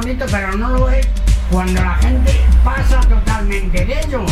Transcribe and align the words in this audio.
bonito, 0.00 0.24
pero 0.30 0.56
no 0.56 0.70
lo 0.70 0.88
es 0.88 1.06
cuando 1.50 1.82
la 1.82 1.96
gente 1.96 2.32
pasa 2.64 3.00
totalmente 3.00 3.84
de 3.84 4.00
ello. 4.00 4.24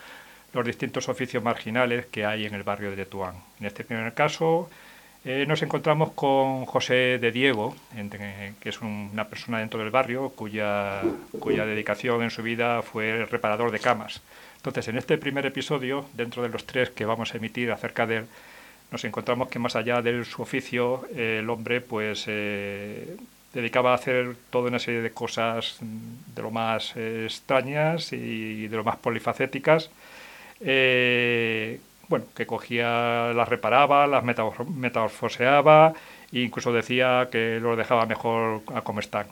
los 0.55 0.65
distintos 0.65 1.11
oficios 1.11 1.43
marginales 1.45 2.07
que 2.07 2.25
hay 2.25 2.47
en 2.47 2.55
el 2.55 2.63
barrio 2.63 2.89
de 2.89 2.97
Tetuán. 2.97 3.35
En 3.61 3.67
este 3.67 3.85
primer 3.85 4.15
caso 4.15 4.71
eh, 5.27 5.45
nos 5.47 5.61
encontramos 5.61 6.13
con 6.13 6.65
José 6.65 7.19
de 7.19 7.31
Diego, 7.31 7.77
en- 7.95 8.09
que 8.59 8.69
es 8.71 8.81
un- 8.81 9.11
una 9.13 9.29
persona 9.29 9.59
dentro 9.59 9.79
del 9.81 9.91
barrio 9.91 10.31
cuya, 10.31 11.03
cuya 11.39 11.67
dedicación 11.67 12.23
en 12.23 12.31
su 12.31 12.43
vida 12.43 12.81
fue 12.81 13.27
reparador 13.27 13.71
de 13.71 13.81
camas. 13.81 14.23
Entonces, 14.57 14.89
en 14.89 14.97
este 14.97 15.19
primer 15.19 15.45
episodio, 15.45 16.07
dentro 16.15 16.43
de 16.43 16.49
los 16.49 16.65
tres 16.65 16.89
que 16.89 17.05
vamos 17.05 17.35
a 17.35 17.37
emitir 17.37 17.71
acerca 17.71 18.07
de 18.07 18.17
él, 18.17 18.25
nos 18.91 19.05
encontramos 19.05 19.49
que 19.49 19.59
más 19.59 19.77
allá 19.77 20.01
de 20.03 20.25
su 20.25 20.43
oficio, 20.43 21.05
eh, 21.15 21.39
el 21.43 21.51
hombre 21.51 21.81
pues 21.81 22.25
eh, 22.27 23.17
dedicaba 23.53 23.93
a 23.93 23.95
hacer 23.97 24.35
toda 24.51 24.69
una 24.69 24.79
serie 24.79 25.03
de 25.03 25.11
cosas 25.11 25.77
mm, 25.81 26.35
de 26.35 26.43
lo 26.43 26.51
más 26.51 26.95
eh, 26.97 27.25
extrañas 27.25 28.13
y 28.13 28.67
de 28.69 28.77
lo 28.77 28.85
más 28.85 28.97
polifacéticas. 28.97 29.91
Bueno, 32.09 32.25
que 32.35 32.47
cogía, 32.47 33.33
las 33.35 33.49
reparaba, 33.49 34.07
las 34.07 34.25
metamorfo- 34.25 34.67
metamorfoseaba 34.67 35.93
e 36.33 36.41
incluso 36.41 36.73
decía 36.73 37.29
que 37.31 37.61
los 37.61 37.77
dejaba 37.77 38.07
mejor 38.07 38.63
a 38.75 38.81
como 38.81 39.01
están. 39.01 39.27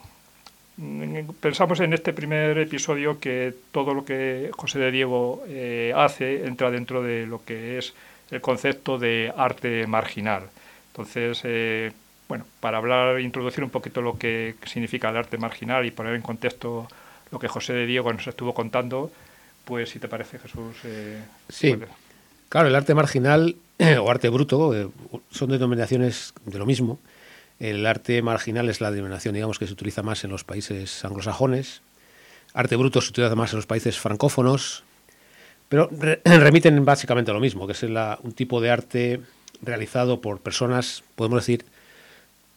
Mm, 0.77 1.31
Pensamos 1.41 1.79
en 1.79 1.93
este 1.93 2.13
primer 2.13 2.57
episodio 2.59 3.19
que 3.19 3.53
todo 3.71 3.93
lo 3.95 4.05
que 4.05 4.51
José 4.55 4.77
de 4.79 4.91
Diego 4.91 5.43
hace 5.95 6.45
entra 6.45 6.69
dentro 6.69 7.01
de 7.01 7.25
lo 7.25 7.43
que 7.43 7.79
es 7.79 7.93
el 8.31 8.41
concepto 8.41 8.97
de 8.97 9.33
arte 9.35 9.87
marginal. 9.87 10.43
Entonces, 10.91 11.41
eh, 11.43 11.91
bueno, 12.27 12.45
para 12.59 12.77
hablar, 12.77 13.19
introducir 13.19 13.63
un 13.63 13.69
poquito 13.69 14.01
lo 14.01 14.17
que 14.17 14.55
significa 14.65 15.09
el 15.09 15.17
arte 15.17 15.37
marginal 15.37 15.85
y 15.85 15.91
poner 15.91 16.15
en 16.15 16.21
contexto 16.21 16.87
lo 17.31 17.39
que 17.39 17.47
José 17.47 17.73
de 17.73 17.85
Diego 17.85 18.11
nos 18.11 18.27
estuvo 18.27 18.53
contando, 18.53 19.11
pues 19.65 19.89
si 19.89 19.99
te 19.99 20.07
parece, 20.07 20.39
Jesús. 20.39 20.75
eh, 20.83 21.21
Sí. 21.49 21.69
puedes. 21.73 21.89
Claro, 22.49 22.67
el 22.69 22.75
arte 22.75 22.93
marginal 22.93 23.55
o 24.01 24.09
arte 24.09 24.29
bruto 24.29 24.75
eh, 24.75 24.89
son 25.29 25.49
denominaciones 25.49 26.33
de 26.45 26.57
lo 26.59 26.65
mismo. 26.65 26.99
El 27.59 27.85
arte 27.85 28.21
marginal 28.21 28.69
es 28.69 28.81
la 28.81 28.91
denominación, 28.91 29.33
digamos, 29.33 29.57
que 29.59 29.67
se 29.67 29.73
utiliza 29.73 30.03
más 30.03 30.23
en 30.23 30.31
los 30.31 30.43
países 30.43 31.03
anglosajones. 31.03 31.81
Arte 32.53 32.75
bruto 32.75 33.01
se 33.01 33.09
utiliza 33.09 33.35
más 33.35 33.51
en 33.53 33.57
los 33.57 33.65
países 33.65 33.99
francófonos, 33.99 34.83
pero 35.69 35.89
re- 35.91 36.21
remiten 36.25 36.83
básicamente 36.85 37.31
a 37.31 37.33
lo 37.33 37.39
mismo, 37.39 37.67
que 37.67 37.73
es 37.73 37.83
un 37.83 38.31
tipo 38.33 38.61
de 38.61 38.71
arte 38.71 39.21
realizado 39.61 40.21
por 40.21 40.39
personas, 40.39 41.03
podemos 41.15 41.41
decir, 41.41 41.65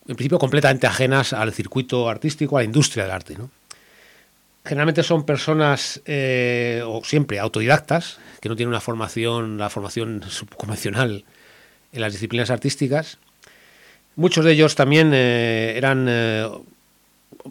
en 0.06 0.16
principio 0.16 0.38
completamente 0.38 0.86
ajenas 0.86 1.32
al 1.32 1.52
circuito 1.52 2.08
artístico, 2.08 2.56
a 2.56 2.60
la 2.60 2.64
industria 2.64 3.04
del 3.04 3.12
arte. 3.12 3.36
¿no? 3.36 3.50
Generalmente 4.64 5.02
son 5.02 5.24
personas, 5.24 6.02
eh, 6.04 6.82
o 6.84 7.02
siempre 7.04 7.38
autodidactas, 7.38 8.18
que 8.40 8.48
no 8.48 8.56
tienen 8.56 8.70
una 8.70 8.80
formación, 8.80 9.58
la 9.58 9.70
formación 9.70 10.22
subconvencional 10.28 11.24
en 11.92 12.00
las 12.00 12.12
disciplinas 12.12 12.50
artísticas. 12.50 13.18
Muchos 14.16 14.44
de 14.44 14.52
ellos 14.52 14.74
también 14.74 15.12
eh, 15.14 15.74
eran 15.76 16.06
eh, 16.08 16.48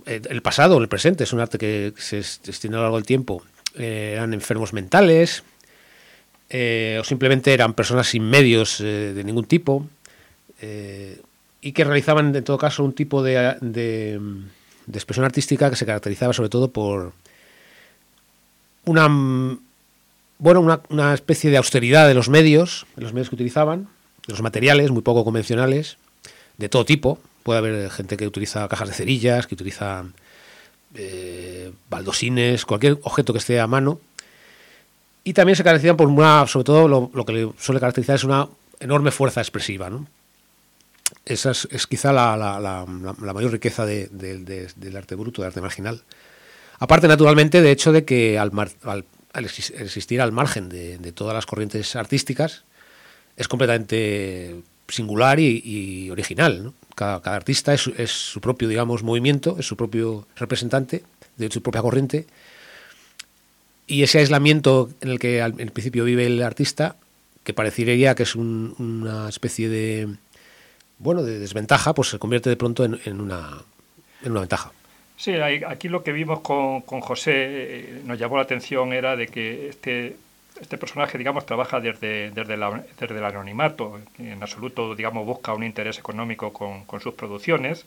el 0.05 0.41
pasado 0.41 0.77
el 0.77 0.87
presente, 0.87 1.23
es 1.23 1.33
un 1.33 1.39
arte 1.39 1.57
que 1.57 1.93
se 1.97 2.19
extiende 2.19 2.77
a 2.77 2.79
lo 2.79 2.83
largo 2.83 2.97
del 2.97 3.05
tiempo. 3.05 3.43
Eh, 3.75 4.13
eran 4.15 4.33
enfermos 4.33 4.73
mentales, 4.73 5.43
eh, 6.49 6.97
o 6.99 7.03
simplemente 7.03 7.53
eran 7.53 7.73
personas 7.73 8.07
sin 8.07 8.23
medios 8.23 8.81
eh, 8.81 9.13
de 9.13 9.23
ningún 9.23 9.45
tipo, 9.45 9.87
y 11.61 11.71
que 11.71 11.83
realizaban 11.85 12.35
en 12.35 12.43
todo 12.43 12.57
caso 12.57 12.83
un 12.83 12.91
tipo 12.91 13.23
de, 13.23 13.55
de, 13.61 14.19
de 14.85 14.97
expresión 14.97 15.25
artística 15.25 15.69
que 15.69 15.77
se 15.77 15.85
caracterizaba 15.85 16.33
sobre 16.33 16.49
todo 16.49 16.69
por 16.71 17.13
una 18.83 19.07
bueno 20.37 20.59
una, 20.59 20.81
una 20.89 21.13
especie 21.13 21.49
de 21.49 21.55
austeridad 21.55 22.09
de 22.09 22.13
los 22.13 22.27
medios, 22.27 22.87
de 22.97 23.03
los 23.03 23.13
medios 23.13 23.29
que 23.29 23.35
utilizaban, 23.35 23.87
de 24.27 24.33
los 24.33 24.41
materiales 24.41 24.91
muy 24.91 25.01
poco 25.01 25.23
convencionales, 25.23 25.97
de 26.57 26.67
todo 26.67 26.83
tipo. 26.83 27.19
Puede 27.43 27.59
haber 27.59 27.89
gente 27.89 28.17
que 28.17 28.27
utiliza 28.27 28.67
cajas 28.67 28.89
de 28.89 28.93
cerillas, 28.95 29.47
que 29.47 29.55
utiliza 29.55 30.05
eh, 30.95 31.71
baldosines, 31.89 32.65
cualquier 32.65 32.99
objeto 33.03 33.33
que 33.33 33.39
esté 33.39 33.59
a 33.59 33.67
mano. 33.67 33.99
Y 35.23 35.33
también 35.33 35.55
se 35.55 35.63
caracterizan 35.63 35.97
por 35.97 36.07
una, 36.07 36.47
sobre 36.47 36.63
todo 36.63 36.87
lo, 36.87 37.25
que 37.25 37.33
le 37.33 37.51
suele 37.59 37.79
caracterizar 37.79 38.15
es 38.15 38.23
una 38.23 38.47
enorme 38.79 39.11
fuerza 39.11 39.41
expresiva. 39.41 39.89
Esa 41.25 41.51
es, 41.51 41.87
quizá 41.87 42.13
la, 42.13 42.85
mayor 43.33 43.51
riqueza 43.51 43.85
de- 43.85 44.07
de- 44.07 44.39
de- 44.39 44.69
del 44.75 44.97
arte 44.97 45.15
bruto, 45.15 45.41
del 45.41 45.47
arte 45.49 45.61
marginal. 45.61 46.01
Aparte, 46.79 47.07
naturalmente, 47.07 47.61
de 47.61 47.71
hecho 47.71 47.91
de 47.91 48.05
que 48.05 48.39
al, 48.39 48.51
existir 49.77 50.21
al 50.21 50.31
margen 50.31 50.69
de, 50.69 50.97
de 50.97 51.11
todas 51.11 51.33
las 51.35 51.45
corrientes 51.45 51.95
artísticas, 51.95 52.63
es 53.35 53.47
completamente 53.47 54.61
singular 54.87 55.39
y, 55.39 55.61
y 55.63 56.09
original. 56.09 56.63
¿no? 56.63 56.73
Cada, 56.99 57.21
cada 57.21 57.37
artista 57.37 57.73
es, 57.73 57.87
es 57.97 58.11
su 58.11 58.41
propio, 58.41 58.67
digamos, 58.67 59.03
movimiento, 59.03 59.55
es 59.57 59.65
su 59.65 59.77
propio 59.77 60.27
representante 60.35 61.01
de 61.37 61.49
su 61.49 61.61
propia 61.61 61.81
corriente. 61.81 62.27
Y 63.87 64.03
ese 64.03 64.19
aislamiento 64.19 64.89
en 64.99 65.09
el 65.11 65.17
que 65.17 65.41
al 65.41 65.59
en 65.61 65.69
principio 65.69 66.03
vive 66.03 66.25
el 66.25 66.43
artista, 66.43 66.97
que 67.45 67.53
parecería 67.53 68.15
que 68.15 68.23
es 68.23 68.35
un- 68.35 68.75
una 68.77 69.29
especie 69.29 69.69
de, 69.69 70.09
bueno, 70.97 71.23
de 71.23 71.39
desventaja, 71.39 71.93
pues 71.93 72.09
se 72.09 72.19
convierte 72.19 72.49
de 72.49 72.57
pronto 72.57 72.83
en, 72.83 72.99
en 73.05 73.21
una, 73.21 73.63
en 74.23 74.31
una 74.31 74.41
ventaja. 74.41 74.73
Sí, 75.15 75.31
aquí 75.35 75.87
lo 75.87 76.03
que 76.03 76.11
vimos 76.11 76.41
con, 76.41 76.81
con 76.81 76.99
José 76.99 77.31
eh, 77.35 78.01
nos 78.05 78.19
llamó 78.19 78.35
la 78.35 78.43
atención 78.43 78.91
era 78.91 79.15
de 79.15 79.27
que 79.27 79.69
este, 79.69 80.17
este 80.61 80.77
personaje, 80.77 81.17
digamos, 81.17 81.45
trabaja 81.45 81.79
desde, 81.79 82.31
desde, 82.31 82.57
la- 82.57 82.83
desde 82.99 83.17
el 83.17 83.23
anonimato, 83.23 83.99
en 84.17 84.41
absoluto, 84.41 84.95
digamos, 84.95 85.25
busca 85.25 85.53
un 85.53 85.63
interés 85.63 85.97
económico 85.99 86.51
con, 86.53 86.85
sus 87.01 87.13
producciones 87.13 87.85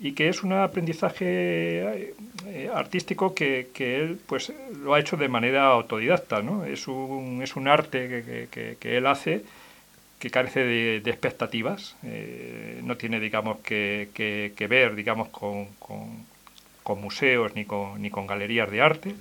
y 0.00 0.12
que 0.12 0.28
es 0.28 0.42
un 0.42 0.52
aprendizaje 0.52 2.14
eh, 2.46 2.70
artístico 2.74 3.34
que, 3.34 3.68
él 3.96 4.18
pues 4.26 4.52
lo 4.82 4.94
ha 4.94 5.00
hecho 5.00 5.16
de 5.16 5.28
manera 5.28 5.66
autodidacta, 5.66 6.42
¿no? 6.42 6.64
Es 6.64 6.88
un, 6.88 7.40
es 7.42 7.56
un 7.56 7.68
arte 7.68 8.08
que, 8.50 8.96
él 8.98 9.06
hace 9.06 9.44
que 10.18 10.30
carece 10.30 10.60
de, 10.64 11.00
expectativas, 11.10 11.96
eh, 12.04 12.80
no 12.82 12.96
tiene, 12.96 13.20
digamos, 13.20 13.58
que, 13.60 14.08
que- 14.14 14.52
que 14.56 14.66
ver, 14.66 14.94
digamos, 14.94 15.28
con, 15.28 15.66
con- 15.78 16.26
con 16.82 17.00
museos 17.00 17.54
ni 17.54 17.64
con, 17.64 18.00
ni 18.02 18.10
con 18.10 18.26
galerías 18.26 18.70
de 18.70 18.80
arte 18.82 19.14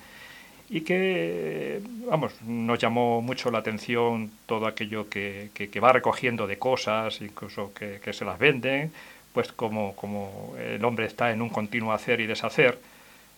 y 0.75 0.81
que, 0.81 1.81
vamos, 2.09 2.33
nos 2.41 2.79
llamó 2.79 3.21
mucho 3.21 3.51
la 3.51 3.59
atención 3.59 4.31
todo 4.47 4.65
aquello 4.65 5.07
que, 5.07 5.49
que- 5.53 5.69
que 5.69 5.79
va 5.79 5.93
recogiendo 5.93 6.47
de 6.47 6.57
cosas, 6.57 7.21
incluso 7.21 7.71
que, 7.73 7.99
que 8.03 8.11
se 8.11 8.25
las 8.25 8.39
venden, 8.39 8.91
pues 9.33 9.51
como, 9.51 9.95
como 9.95 10.55
el 10.59 10.83
hombre 10.83 11.05
está 11.05 11.31
en 11.31 11.41
un 11.43 11.49
continuo 11.49 11.93
hacer 11.93 12.19
y 12.21 12.25
deshacer, 12.27 12.79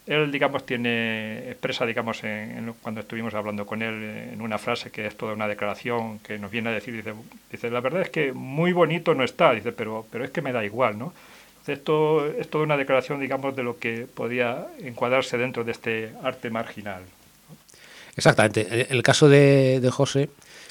él, 0.07 0.31
digamos, 0.31 0.65
tiene, 0.65 1.49
expresa, 1.49 1.85
digamos, 1.85 2.23
en, 2.23 2.57
en 2.57 2.73
cuando 2.81 3.01
estuvimos 3.01 3.33
hablando 3.33 3.65
con 3.65 3.81
él 3.81 4.29
en 4.33 4.41
una 4.41 4.57
frase 4.57 4.91
que 4.91 5.05
es 5.07 5.17
toda 5.17 5.33
una 5.33 5.47
declaración 5.47 6.19
que 6.19 6.37
nos 6.37 6.51
viene 6.51 6.69
a 6.69 6.73
decir, 6.73 6.93
dice, 6.95 7.13
dice 7.51 7.69
la 7.71 7.81
verdad 7.81 8.01
es 8.03 8.09
que 8.11 8.31
muy 8.31 8.71
bonito 8.71 9.13
no 9.15 9.23
está, 9.25 9.51
dice, 9.53 9.71
pero, 9.73 10.05
pero 10.11 10.23
es 10.23 10.31
que 10.31 10.41
me 10.41 10.53
da 10.53 10.63
igual, 10.63 10.97
¿no? 10.97 11.11
Esto 11.67 12.27
es 12.27 12.47
toda 12.49 12.63
una 12.63 12.77
declaración, 12.77 13.19
digamos, 13.19 13.55
de 13.55 13.63
lo 13.63 13.79
que 13.79 14.05
podía 14.13 14.67
encuadrarse 14.79 15.37
dentro 15.39 15.63
de 15.63 15.71
este 15.71 16.11
arte 16.23 16.49
marginal. 16.51 17.01
Exactamente. 18.15 18.67
En 18.89 18.95
el 18.95 19.03
caso 19.03 19.27
de, 19.29 19.79
de 19.81 19.89
José 19.91 20.29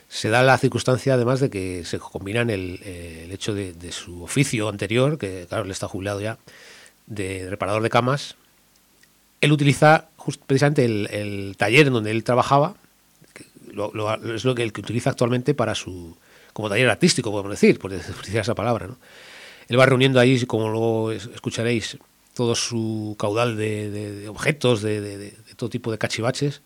se 0.08 0.28
da 0.28 0.42
la 0.42 0.56
circunstancia 0.58 1.14
además 1.14 1.40
de 1.40 1.50
que 1.50 1.84
se 1.84 1.98
combinan 1.98 2.50
el, 2.50 2.80
eh, 2.84 3.22
el 3.24 3.32
hecho 3.32 3.54
de, 3.54 3.72
de 3.72 3.90
su 3.92 4.22
oficio 4.22 4.68
anterior, 4.68 5.18
que 5.18 5.46
claro, 5.48 5.64
él 5.64 5.70
está 5.70 5.88
jubilado 5.88 6.20
ya, 6.20 6.38
de 7.06 7.48
reparador 7.50 7.82
de 7.82 7.90
camas. 7.90 8.36
Él 9.40 9.52
utiliza 9.52 10.08
just- 10.16 10.40
precisamente 10.46 10.84
el, 10.84 11.08
el 11.10 11.54
taller 11.58 11.86
en 11.88 11.92
donde 11.94 12.10
él 12.10 12.24
trabajaba, 12.24 12.74
que 13.34 13.44
lo- 13.72 13.90
lo- 13.92 14.34
es 14.34 14.44
lo 14.44 14.54
que 14.54 14.62
el 14.62 14.72
que 14.72 14.80
utiliza 14.80 15.10
actualmente 15.10 15.54
para 15.54 15.74
su 15.74 16.16
como 16.52 16.68
taller 16.68 16.88
artístico, 16.88 17.30
podemos 17.32 17.50
decir, 17.50 17.78
por 17.78 17.90
decir 17.92 18.36
esa 18.38 18.54
palabra, 18.54 18.86
¿no? 18.86 18.98
Él 19.68 19.78
va 19.80 19.86
reuniendo 19.86 20.20
ahí, 20.20 20.44
como 20.46 20.68
luego 20.68 21.10
escucharéis, 21.12 21.96
todo 22.34 22.54
su 22.54 23.16
caudal 23.18 23.56
de, 23.56 24.28
objetos, 24.28 24.82
de, 24.82 25.34
todo 25.56 25.70
tipo 25.70 25.90
de 25.90 25.98
cachivaches. 25.98 26.60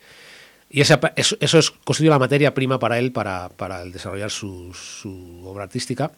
Y 0.70 0.82
eso, 0.82 0.98
es, 1.16 1.70
constituye 1.84 2.10
la 2.10 2.18
materia 2.18 2.52
prima 2.52 2.78
para 2.78 2.98
él 2.98 3.10
para, 3.12 3.48
para 3.48 3.84
desarrollar 3.84 4.30
su, 4.30 4.72
obra 5.44 5.64
artística, 5.64 6.12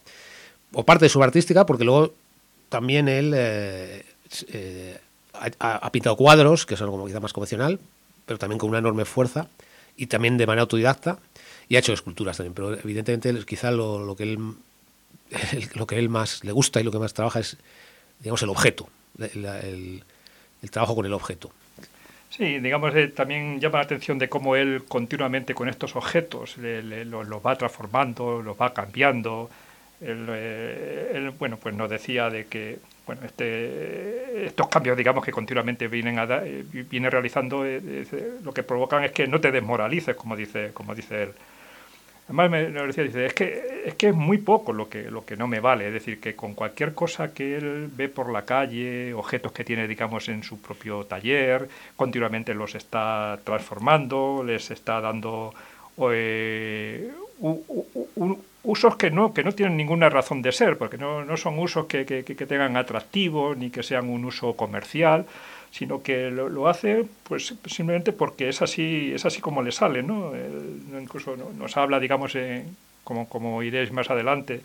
o 0.73 0.85
parte 0.85 1.05
de 1.05 1.09
su 1.09 1.19
obra 1.19 1.29
artística, 1.29 1.67
porque 1.67 1.85
luego 1.85 2.15
también 2.69 3.09
él 3.09 3.33
eh, 3.37 4.05
eh, 4.49 4.99
ha, 5.59 5.93
pintado 5.93 6.17
cuadros, 6.17 6.67
que 6.67 6.77
son 6.77 6.91
como 6.91 7.07
quizá 7.07 7.21
más 7.21 7.33
convencional, 7.33 7.79
pero 8.27 8.39
también 8.39 8.59
con 8.59 8.71
una 8.71 8.79
enorme 8.79 9.05
fuerza, 9.05 9.49
y 9.97 10.07
también 10.07 10.37
de 10.37 10.47
manera 10.47 10.63
autodidacta, 10.63 11.19
y 11.69 11.77
ha 11.77 11.79
hecho 11.79 11.93
esculturas 11.93 12.37
también, 12.37 12.55
pero 12.55 12.75
evidentemente 12.75 13.45
quizá 13.45 13.71
lo, 13.71 14.15
que 14.17 14.25
él 14.25 14.39
lo 15.75 15.87
que 15.87 15.99
él 15.99 16.09
más 16.09 16.43
le 16.43 16.51
gusta 16.51 16.81
y 16.81 16.85
lo 16.85 16.91
que 16.91 16.99
más 16.99 17.15
trabaja 17.15 17.39
es 17.39 17.57
digamos 18.21 18.43
el 18.43 18.51
objeto, 18.51 18.89
el, 19.19 20.03
trabajo 20.71 20.95
con 20.95 21.07
el 21.07 21.13
objeto. 21.13 21.51
Sí, 22.31 22.61
digamos, 22.61 22.95
eh, 22.95 23.09
también 23.09 23.59
llama 23.61 23.79
la 23.79 23.85
atención 23.85 24.17
de 24.19 24.29
cómo 24.29 24.55
él 24.55 24.85
continuamente 24.87 25.53
con 25.53 25.69
estos 25.69 25.97
objetos 25.97 26.57
los, 26.59 27.45
va 27.45 27.57
transformando, 27.57 28.41
los 28.41 28.57
va 28.61 28.73
cambiando. 28.73 29.51
Eh, 30.01 31.11
él, 31.15 31.31
bueno, 31.31 31.59
pues 31.59 31.75
nos 31.75 31.91
decía 31.91 32.31
de 32.31 32.47
que 32.47 32.79
bueno, 33.05 33.23
este, 33.25 34.47
estos 34.47 34.69
cambios, 34.69 34.97
digamos, 34.97 35.25
que 35.25 35.33
continuamente 35.33 35.89
vienen 35.89 36.21
a 36.21 36.25
eh, 36.45 36.65
viene 36.71 37.11
realizando, 37.11 37.65
lo 38.45 38.53
que 38.55 38.63
provocan 38.63 39.03
es 39.05 39.11
que 39.13 39.27
no 39.27 39.41
te 39.41 39.51
desmoralices, 39.51 40.15
como 40.17 40.37
dice, 40.37 40.71
como 40.73 40.95
dice 40.95 41.25
él. 41.25 41.33
Además 42.31 42.49
me, 42.49 42.71
decía, 42.71 43.03
dice, 43.03 43.27
es 43.27 43.35
que, 43.35 43.83
es 43.87 43.95
que 43.95 44.11
es 44.11 44.15
muy 44.15 44.39
poco 44.39 44.73
lo 44.73 44.89
que, 44.89 45.11
lo 45.11 45.25
que 45.25 45.37
no 45.37 45.49
me 45.49 45.59
vale, 45.59 45.89
es 45.89 45.93
decir, 45.93 46.21
que 46.21 46.37
con 46.37 46.55
cualquier 46.55 46.95
cosa 46.95 47.35
que 47.35 47.57
él 47.57 47.91
ve 47.93 48.09
por 48.09 48.31
la 48.31 48.45
calle, 48.45 49.13
objetos 49.15 49.51
que 49.51 49.65
tiene, 49.65 49.89
digamos, 49.89 50.29
en 50.29 50.45
su 50.45 50.61
propio 50.61 51.05
taller, 51.07 51.69
continuamente 51.97 52.55
los 52.55 52.77
está 52.77 53.41
transformando, 53.43 54.45
les 54.47 54.71
está 54.71 55.01
dando 55.01 55.53
eh, 56.13 57.11
usos 58.63 58.97
que 58.97 59.11
no, 59.11 59.35
que 59.35 59.43
no 59.43 59.51
tienen 59.51 59.77
ninguna 59.77 60.09
razón 60.09 60.41
de 60.41 60.53
ser, 60.53 60.79
porque 60.79 60.99
no, 60.99 61.25
no 61.25 61.37
son 61.37 61.59
usos 61.59 61.87
que, 61.87 62.07
que, 62.07 62.23
que 62.23 62.47
tengan 62.47 62.77
atractivo, 62.77 63.57
ni 63.57 63.71
que 63.71 63.83
sean 63.83 64.09
un 64.09 64.25
uso 64.25 64.55
comercial, 64.55 65.27
sino 65.71 66.03
que 66.03 66.31
lo, 66.31 66.69
hace 66.69 67.07
pues 67.25 67.55
simplemente 67.67 68.13
porque 68.13 68.49
es 68.49 68.61
así 68.63 69.13
es 69.15 69.25
así 69.25 69.41
como 69.41 69.63
le 69.63 69.73
sale 69.73 70.03
no 70.03 70.33
incluso 71.01 71.37
nos 71.37 71.77
habla 71.77 72.01
digamos 72.01 72.37
como 73.05 73.29
como 73.29 73.63
iréis 73.63 73.93
más 73.93 74.11
adelante 74.11 74.63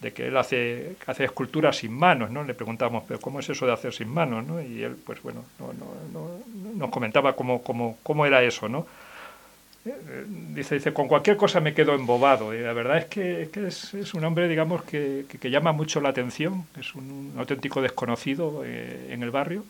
de 0.00 0.12
que 0.12 0.28
él 0.28 0.36
hace 0.36 0.96
hace 1.06 1.24
esculturas 1.24 1.78
sin 1.78 1.92
manos 1.92 2.30
no 2.30 2.44
le 2.44 2.54
preguntamos 2.54 3.02
pero 3.06 3.20
cómo 3.20 3.40
es 3.40 3.48
eso 3.48 3.66
de 3.66 3.72
hacer 3.72 3.92
sin 3.92 4.08
manos 4.08 4.46
no 4.46 4.60
y 4.62 4.82
él 4.82 4.96
pues 5.04 5.22
bueno 5.22 5.44
no, 5.58 5.72
no, 6.12 6.30
nos 6.74 6.90
comentaba 6.90 7.34
cómo, 7.34 7.62
cómo, 7.62 7.98
cómo 8.02 8.24
era 8.24 8.42
eso 8.42 8.68
no 8.68 8.86
eh, 9.86 10.24
dice, 10.54 10.76
dice, 10.76 10.94
con 10.94 11.08
cualquier 11.08 11.36
cosa 11.36 11.60
me 11.60 11.74
quedo 11.74 11.94
embobado. 11.94 12.54
Y 12.54 12.60
la 12.60 12.72
verdad 12.72 12.96
es 12.96 13.04
que, 13.04 13.42
es, 13.42 13.48
que 13.50 13.66
es, 13.66 14.14
un 14.14 14.24
hombre, 14.24 14.48
digamos, 14.48 14.82
que, 14.82 15.26
que, 15.28 15.50
llama 15.50 15.72
mucho 15.72 16.00
la 16.00 16.08
atención, 16.08 16.64
es 16.80 16.94
un, 16.94 17.34
auténtico 17.36 17.82
desconocido 17.82 18.62
eh, 18.64 19.08
en 19.10 19.22
el 19.22 19.30
barrio 19.30 19.62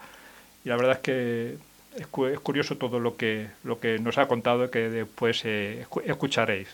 y 0.64 0.68
la 0.68 0.76
verdad 0.76 0.92
es 0.92 0.98
que 0.98 1.56
es, 1.96 2.06
curioso 2.06 2.76
todo 2.76 2.98
lo 2.98 3.16
que, 3.16 3.48
lo 3.62 3.78
que 3.78 3.98
nos 3.98 4.18
ha 4.18 4.26
contado 4.26 4.70
que 4.70 4.90
después 4.90 5.42
eh, 5.44 5.86
escucharéis. 6.04 6.68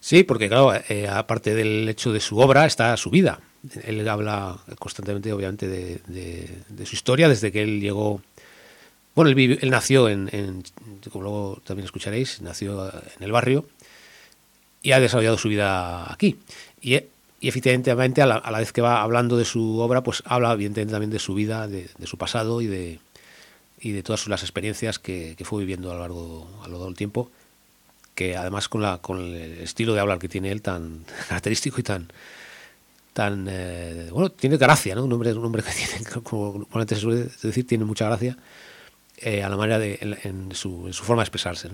Sí, 0.00 0.24
porque 0.24 0.48
claro, 0.48 0.72
eh, 0.88 1.06
aparte 1.08 1.54
del 1.54 1.88
hecho 1.88 2.12
de 2.12 2.20
su 2.20 2.38
obra 2.38 2.66
está 2.66 2.96
su 2.96 3.10
vida. 3.10 3.40
Él 3.84 4.08
habla 4.08 4.58
constantemente, 4.78 5.32
obviamente, 5.32 5.68
de, 5.68 6.86
su 6.86 6.94
historia 6.94 7.28
desde 7.28 7.52
que 7.52 7.62
él 7.62 7.80
llegó. 7.80 8.22
Bueno, 9.14 9.30
él, 9.30 9.58
él 9.60 9.70
nació 9.70 10.08
en, 10.08 10.62
como 11.12 11.22
luego 11.22 11.62
también 11.64 11.84
escucharéis, 11.84 12.40
nació 12.40 12.86
en 12.88 13.22
el 13.22 13.32
barrio 13.32 13.66
y 14.82 14.92
ha 14.92 15.00
desarrollado 15.00 15.36
su 15.36 15.48
vida 15.48 16.10
aquí. 16.10 16.38
Y 16.80 16.98
y 17.40 17.48
efectivamente 17.48 18.20
a 18.20 18.26
la, 18.26 18.36
a 18.36 18.50
la, 18.50 18.58
vez 18.58 18.72
que 18.72 18.82
va 18.82 19.00
hablando 19.00 19.38
de 19.38 19.46
su 19.46 19.78
obra, 19.80 20.02
pues 20.02 20.22
habla 20.26 20.52
evidentemente 20.52 20.92
también 20.92 21.10
de 21.10 21.18
su 21.18 21.34
vida, 21.34 21.66
de, 21.66 21.88
su 22.04 22.18
pasado 22.18 22.60
y 22.60 22.66
de, 22.66 23.00
y 23.80 23.92
de 23.92 24.02
todas 24.02 24.28
las 24.28 24.42
experiencias 24.42 24.98
que, 24.98 25.36
fue 25.42 25.60
viviendo 25.60 25.90
a 25.90 25.94
lo 25.94 26.00
largo, 26.00 26.48
a 26.62 26.66
lo 26.66 26.72
largo 26.72 26.84
del 26.84 26.96
tiempo, 26.96 27.30
que 28.14 28.36
además 28.36 28.68
con, 28.68 28.82
la, 28.82 28.98
con 28.98 29.20
el 29.20 29.58
estilo 29.62 29.94
de 29.94 30.00
hablar 30.00 30.18
que 30.18 30.28
tiene 30.28 30.52
él 30.52 30.60
tan 30.60 31.04
característico 31.28 31.80
y 31.80 31.82
tan 31.82 32.12
tan 33.12 33.48
eh, 33.50 34.08
bueno 34.12 34.30
tiene 34.30 34.56
gracia 34.56 34.94
no 34.94 35.04
un 35.04 35.12
hombre 35.12 35.32
un 35.32 35.44
hombre 35.44 35.64
que 35.64 35.72
tiene 35.72 36.08
como 36.22 36.64
antes 36.74 36.98
se 36.98 37.02
suele 37.02 37.28
decir 37.42 37.66
tiene 37.66 37.84
mucha 37.84 38.06
gracia 38.06 38.36
eh, 39.18 39.42
a 39.42 39.48
la 39.48 39.56
manera 39.56 39.80
de 39.80 39.98
en, 40.22 40.54
su, 40.54 40.88
forma 40.92 41.22
de 41.22 41.24
expresarse 41.24 41.70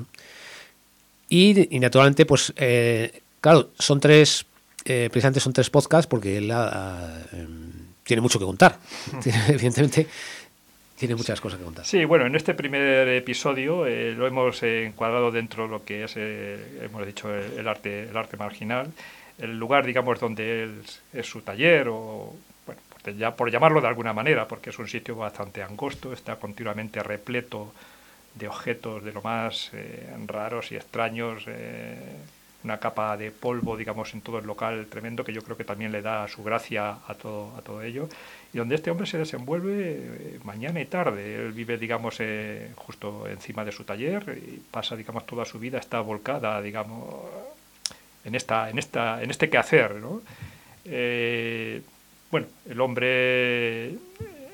y, 1.29 1.79
naturalmente 1.79 2.25
pues 2.25 2.55
eh, 2.57 3.21
claro 3.43 3.71
son 3.79 4.01
tres 4.01 4.47
eh, 4.89 5.09
precisamente 5.11 5.41
son 5.41 5.53
tres 5.53 5.69
podcasts 5.69 6.07
porque 6.07 6.39
él 6.39 6.51
em, 6.51 7.73
tiene 8.05 8.21
mucho 8.21 8.39
que 8.39 8.45
contar. 8.45 8.79
Evidentemente, 9.49 10.07
tiene 10.97 11.17
muchas 11.17 11.41
cosas 11.41 11.59
que 11.59 11.65
contar. 11.65 11.85
Sí, 11.85 12.05
bueno, 12.05 12.25
en 12.27 12.37
este 12.37 12.55
primer 12.55 13.09
episodio 13.09 13.85
eh, 13.85 14.13
lo 14.13 14.29
hemos 14.29 14.63
encuadrado 14.63 15.33
dentro 15.33 15.65
de 15.65 15.71
lo 15.71 15.85
que 15.85 16.05
es, 16.05 16.15
eh, 16.17 16.83
hemos 16.83 17.05
dicho, 17.05 17.35
el, 17.35 17.67
arte, 17.67 18.09
el 18.09 18.17
arte 18.17 18.37
marginal, 18.37 18.93
el 19.39 19.59
lugar, 19.59 19.85
digamos, 19.85 20.21
donde 20.21 20.71
es 21.13 21.27
su 21.27 21.41
taller 21.41 21.89
o, 21.89 22.33
bueno, 22.65 22.81
ya 23.19 23.35
por 23.35 23.51
llamarlo 23.51 23.81
de 23.81 23.89
alguna 23.89 24.13
manera, 24.13 24.47
porque 24.47 24.71
es 24.71 24.79
un 24.79 24.87
sitio 24.87 25.17
bastante 25.17 25.65
angosto, 25.65 26.13
está 26.13 26.37
continuamente 26.37 27.03
repleto 27.03 27.73
de 28.35 28.47
objetos 28.47 29.03
de 29.03 29.13
lo 29.13 29.21
más 29.23 29.73
raros 30.27 30.71
y 30.71 30.77
extraños 30.77 31.45
una 32.67 32.79
capa 32.79 33.17
de 33.17 33.31
polvo, 33.31 33.77
digamos, 33.77 34.13
en 34.13 34.21
todo 34.21 34.39
el 34.39 34.47
local 34.47 34.87
tremendo 34.91 35.25
que 35.25 35.33
yo 35.33 35.43
creo 35.43 35.57
que 35.57 35.65
también 35.65 35.93
le 35.93 36.03
da 36.03 36.27
su 36.27 36.43
gracia 36.43 36.99
a 37.07 37.15
todo, 37.15 37.55
a 37.57 37.63
todo 37.63 37.81
ello. 37.83 38.09
Y 38.53 38.59
donde 38.59 38.75
este 38.75 38.91
hombre 38.91 39.07
se 39.07 39.19
desenvuelve 39.19 39.73
eh, 39.73 40.41
mañana 40.43 40.81
y 40.81 40.87
tarde. 40.87 41.37
Él 41.37 41.53
vive, 41.53 41.79
digamos, 41.79 42.17
eh, 42.19 42.73
justo 42.75 43.29
encima 43.29 43.65
de 43.65 43.71
su 43.71 43.85
taller 43.85 44.37
y 44.37 44.61
pasa, 44.71 44.97
digamos, 44.97 45.25
toda 45.27 45.45
su 45.45 45.59
vida 45.61 45.79
está 45.79 46.01
volcada, 46.01 46.61
digamos, 46.61 47.25
en, 48.25 48.35
esta, 48.35 48.69
en, 48.69 48.79
esta, 48.79 49.23
en 49.23 49.31
este 49.31 49.49
quehacer, 49.49 49.95
¿no? 49.95 50.23
Eh, 50.85 51.83
bueno, 52.31 52.49
el 52.69 52.81
hombre 52.81 53.95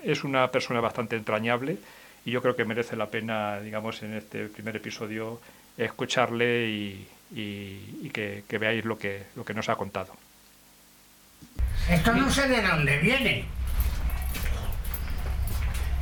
es 0.05 0.25
una 0.25 0.51
persona 0.51 0.81
bastante 0.81 1.17
entrañable 1.17 1.79
y 2.27 2.31
yo 2.31 2.43
creo 2.43 2.55
que 2.55 2.67
merece 2.67 2.95
la 2.95 3.07
pena, 3.07 3.59
digamos, 3.61 4.03
en 4.03 4.15
este 4.15 4.49
primer 4.49 4.77
episodio 4.77 5.41
escucharle 5.79 6.69
y, 6.69 7.07
y, 7.35 8.11
que, 8.11 8.45
veáis 8.59 8.85
lo 8.85 8.99
que, 8.99 9.27
lo 9.37 9.45
que 9.45 9.55
nos 9.55 9.69
ha 9.69 9.77
contado. 9.77 10.13
Esto 11.89 12.15
no 12.15 12.31
sé 12.31 12.49
de 12.49 12.63
dónde 12.63 12.99
viene. 12.99 13.47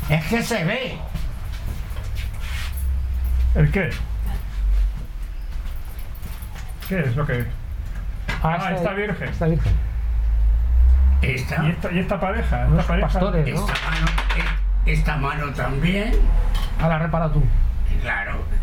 Es 0.08 0.25
que 0.26 0.42
se 0.42 0.64
ve. 0.64 0.99
¿El 3.54 3.70
qué? 3.70 3.90
¿Qué 6.88 7.00
es 7.00 7.16
lo 7.16 7.26
que.? 7.26 7.46
Ah, 8.42 8.58
ah 8.60 8.72
esta 8.72 8.92
virgen. 8.92 9.28
Esta 9.28 9.46
virgen. 9.46 9.72
¿Esta? 11.22 11.64
¿Y, 11.64 11.70
esta, 11.70 11.92
y 11.92 11.99
esta 11.99 12.20
pareja? 12.20 12.66
Esta 12.66 12.82
pareja. 12.82 13.08
Pastores, 13.08 13.49
esta, 13.49 13.60
mano, 13.60 14.06
eh, 14.37 14.92
esta 14.92 15.16
mano 15.16 15.52
también. 15.52 16.12
Ah, 16.80 16.88
la 16.88 16.99
repara 16.99 17.32
tú. 17.32 17.42
Claro 18.02 18.60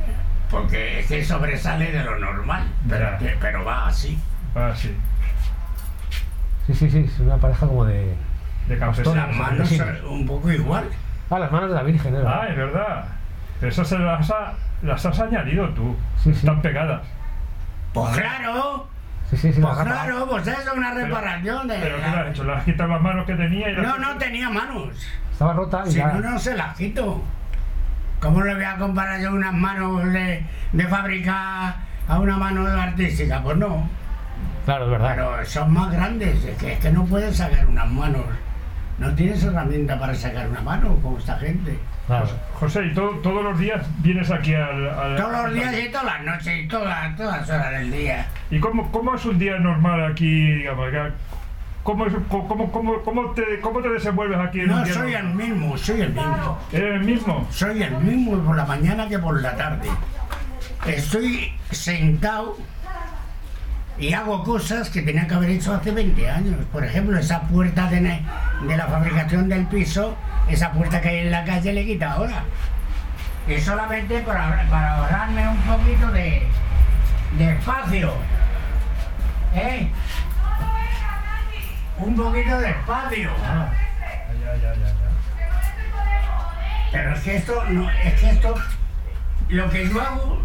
porque 0.49 0.99
es 0.99 1.07
que 1.07 1.23
sobresale 1.23 1.91
de 1.91 2.03
lo 2.03 2.17
normal, 2.17 2.63
pero, 2.87 3.09
pero 3.39 3.65
va 3.65 3.87
así. 3.87 4.17
Va 4.55 4.69
así. 4.69 4.95
Sí, 6.67 6.73
sí, 6.73 6.89
sí, 6.89 6.99
es 6.99 7.19
una 7.19 7.37
pareja 7.37 7.67
como 7.67 7.85
de. 7.85 8.15
De 8.67 8.75
Las 8.75 8.97
manos 9.35 9.71
un 10.09 10.25
poco 10.25 10.51
igual. 10.51 10.89
Ah, 11.29 11.39
las 11.39 11.51
manos 11.51 11.69
de 11.69 11.75
la 11.75 11.83
Virgen, 11.83 12.15
¿eh? 12.15 12.23
Ah, 12.25 12.45
es 12.49 12.57
verdad. 12.57 13.05
Pero 13.59 13.71
esas 13.71 13.87
se 13.87 13.97
las, 13.97 14.33
las 14.81 15.05
has 15.05 15.19
añadido 15.19 15.69
tú. 15.69 15.95
Sí, 16.21 16.31
Están 16.31 16.61
pegadas. 16.61 17.01
Pues 17.93 18.17
claro. 18.17 18.87
Sí, 19.29 19.37
sí, 19.37 19.53
sí. 19.53 19.61
Pues 19.61 19.77
claro, 19.77 20.27
pues 20.29 20.47
eso 20.47 20.61
es 20.61 20.73
una 20.73 20.93
reparación 20.93 21.67
de. 21.67 21.79
¿Pero 21.79 21.95
qué 21.97 22.01
le 22.01 22.07
has 22.07 22.27
hecho? 22.27 22.43
¿Le 22.43 22.53
has 22.53 22.63
quitado 22.63 22.89
las 22.89 23.01
manos 23.01 23.25
que 23.25 23.35
tenía? 23.35 23.69
Y 23.71 23.75
no, 23.75 23.97
no 23.97 24.17
tenía 24.17 24.49
manos. 24.49 24.89
Estaba 25.31 25.53
rota 25.53 25.83
y 25.85 25.91
Si 25.91 25.99
no, 25.99 26.19
no 26.19 26.39
se 26.39 26.55
las 26.55 26.75
quito. 26.77 27.21
¿Cómo 28.19 28.41
le 28.41 28.55
voy 28.55 28.63
a 28.63 28.77
comparar 28.77 29.21
yo 29.21 29.31
unas 29.31 29.53
manos 29.53 30.11
de, 30.11 30.43
de 30.71 30.87
fábrica 30.87 31.75
a 32.07 32.19
una 32.19 32.37
mano 32.37 32.65
artística? 32.65 33.41
Pues 33.43 33.57
no. 33.57 33.87
Claro, 34.65 34.85
es 34.85 34.91
verdad. 34.91 35.13
Pero 35.15 35.45
son 35.45 35.71
más 35.71 35.91
grandes, 35.91 36.43
es 36.43 36.57
que, 36.57 36.73
es 36.73 36.79
que 36.79 36.91
no 36.91 37.05
puedes 37.05 37.37
sacar 37.37 37.67
unas 37.67 37.89
manos. 37.89 38.23
No 38.97 39.13
tienes 39.13 39.43
herramienta 39.43 39.99
para 39.99 40.15
sacar 40.15 40.49
una 40.49 40.61
mano 40.61 40.95
como 41.03 41.19
esta 41.19 41.37
gente. 41.37 41.77
Claro. 42.07 42.27
José, 42.55 42.85
¿y 42.85 42.93
todos 42.93 43.43
los 43.43 43.59
días 43.59 43.85
vienes 43.99 44.31
aquí 44.31 44.55
al, 44.55 45.15
Todos 45.15 45.43
los 45.43 45.53
días 45.53 45.75
y 45.77 45.89
todas 45.89 46.05
las 46.05 46.23
noches 46.23 46.63
y 46.63 46.67
todas, 46.67 47.15
todas 47.15 47.41
las 47.41 47.49
horas 47.49 47.71
del 47.73 47.91
día. 47.91 48.25
¿Y 48.49 48.59
cómo, 48.59 48.91
cómo 48.91 49.13
es 49.13 49.25
un 49.25 49.37
día 49.37 49.59
normal 49.59 50.03
aquí, 50.11 50.53
digamos, 50.53 50.89
cómo, 51.87 52.05
es- 52.05 52.13
cómo, 52.27 52.69
cómo, 52.69 53.01
cómo 53.01 53.31
te, 53.31 53.61
¿Cómo 53.61 53.79
te 53.81 53.87
desenvuelves 53.87 54.37
aquí 54.45 54.59
en 54.59 54.67
No, 54.67 54.83
día 54.83 54.93
soy 54.93 55.13
el 55.13 55.33
mismo, 55.33 55.77
soy 55.77 56.01
el 56.01 56.09
mismo. 56.13 56.59
¿Eres 56.73 56.95
el 56.95 56.99
mismo? 57.05 57.47
Soy 57.49 57.81
el 57.81 57.95
mismo 57.99 58.37
por 58.43 58.57
la 58.57 58.65
mañana 58.65 59.07
que 59.07 59.17
por 59.17 59.41
la 59.41 59.55
tarde. 59.55 59.87
Estoy 60.85 61.53
sentado 61.71 62.57
y 63.97 64.11
hago 64.11 64.43
cosas 64.43 64.89
que 64.89 65.01
tenía 65.01 65.27
que 65.27 65.35
haber 65.35 65.49
hecho 65.51 65.73
hace 65.73 65.91
20 65.91 66.29
años. 66.29 66.57
Por 66.73 66.83
ejemplo, 66.83 67.17
esa 67.17 67.43
puerta 67.43 67.89
de, 67.89 68.01
de 68.01 68.77
la 68.77 68.87
fabricación 68.87 69.47
del 69.47 69.65
piso, 69.67 70.17
esa 70.49 70.73
puerta 70.73 70.99
que 70.99 71.07
hay 71.07 71.17
en 71.19 71.31
la 71.31 71.45
calle 71.45 71.71
le 71.71 71.85
quita 71.85 72.11
ahora. 72.11 72.43
Y 73.47 73.61
solamente 73.61 74.19
para, 74.23 74.67
para 74.69 74.95
ahorrarme 74.97 75.47
un 75.47 75.57
poquito 75.61 76.11
de, 76.11 76.43
de 77.37 77.51
espacio. 77.53 78.11
¿Eh? 79.55 79.87
Un 81.99 82.15
poquito 82.15 82.59
de 82.59 82.69
espacio. 82.69 83.31
Ah, 83.43 83.69
ya, 84.39 84.55
ya, 84.55 84.73
ya, 84.75 84.85
ya. 84.85 85.07
Pero 86.91 87.13
es 87.13 87.19
que 87.21 87.35
esto, 87.37 87.63
no, 87.69 87.89
es 87.89 88.13
que 88.19 88.29
esto, 88.29 88.55
lo 89.49 89.69
que 89.69 89.89
yo 89.89 90.01
hago, 90.01 90.41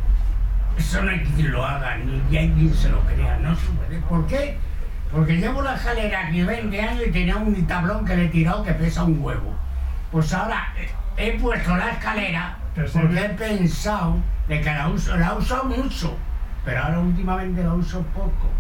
eso 0.79 1.03
no 1.03 1.11
hay 1.11 1.21
quien 1.21 1.53
lo 1.53 1.65
haga, 1.65 1.97
ni 1.97 2.37
hay 2.37 2.51
quien 2.51 2.75
se 2.75 2.89
lo 2.89 3.01
crea, 3.01 3.39
no 3.39 3.55
se 3.55 3.67
puede. 3.67 4.01
¿Por 4.01 4.27
qué? 4.27 4.59
Porque 5.13 5.37
llevo 5.37 5.61
la 5.63 5.75
escalera 5.75 6.27
aquí 6.27 6.43
20 6.43 6.81
años 6.81 7.03
y 7.07 7.11
tenía 7.11 7.37
un 7.37 7.67
tablón 7.67 8.05
que 8.07 8.17
le 8.17 8.25
he 8.25 8.29
tirado 8.29 8.65
que 8.65 8.73
pesa 8.73 9.05
un 9.05 9.23
huevo. 9.23 9.55
Pues 10.11 10.33
ahora 10.33 10.73
he 11.17 11.39
puesto 11.39 11.77
la 11.77 11.91
escalera 11.91 12.57
porque 12.75 13.21
he 13.21 13.29
pensado 13.29 14.17
de 14.49 14.61
que 14.61 14.73
la 14.73 14.89
uso, 14.89 15.17
la 15.17 15.35
uso 15.35 15.65
mucho, 15.65 16.17
pero 16.65 16.83
ahora 16.83 16.99
últimamente 17.01 17.63
la 17.63 17.75
uso 17.75 18.03
poco. 18.15 18.51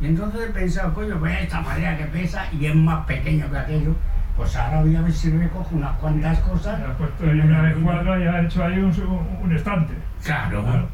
Y 0.00 0.06
entonces 0.06 0.40
he 0.48 0.52
pensado, 0.52 0.92
coño, 0.94 1.18
ve 1.20 1.42
esta 1.42 1.60
madera 1.60 1.96
que 1.96 2.04
pesa 2.04 2.44
y 2.52 2.66
es 2.66 2.74
más 2.74 3.06
pequeño 3.06 3.50
que 3.50 3.58
aquello. 3.58 3.94
Pues 4.36 4.54
ahora 4.54 4.82
voy 4.82 4.94
a 4.94 5.00
ver 5.00 5.12
si 5.12 5.28
me 5.28 5.48
cojo 5.48 5.74
unas 5.74 5.96
cuantas 5.96 6.38
cosas. 6.40 6.78
Ya 6.78 6.90
has 6.90 6.96
puesto 6.96 7.24
ahí 7.24 7.40
una 7.40 7.70
escuadra 7.70 8.18
y 8.18 8.26
has 8.26 8.44
hecho 8.44 8.64
ahí 8.64 8.78
un, 8.78 9.28
un 9.42 9.56
estante. 9.56 9.94
Claro. 10.22 10.62
Claro. 10.62 10.88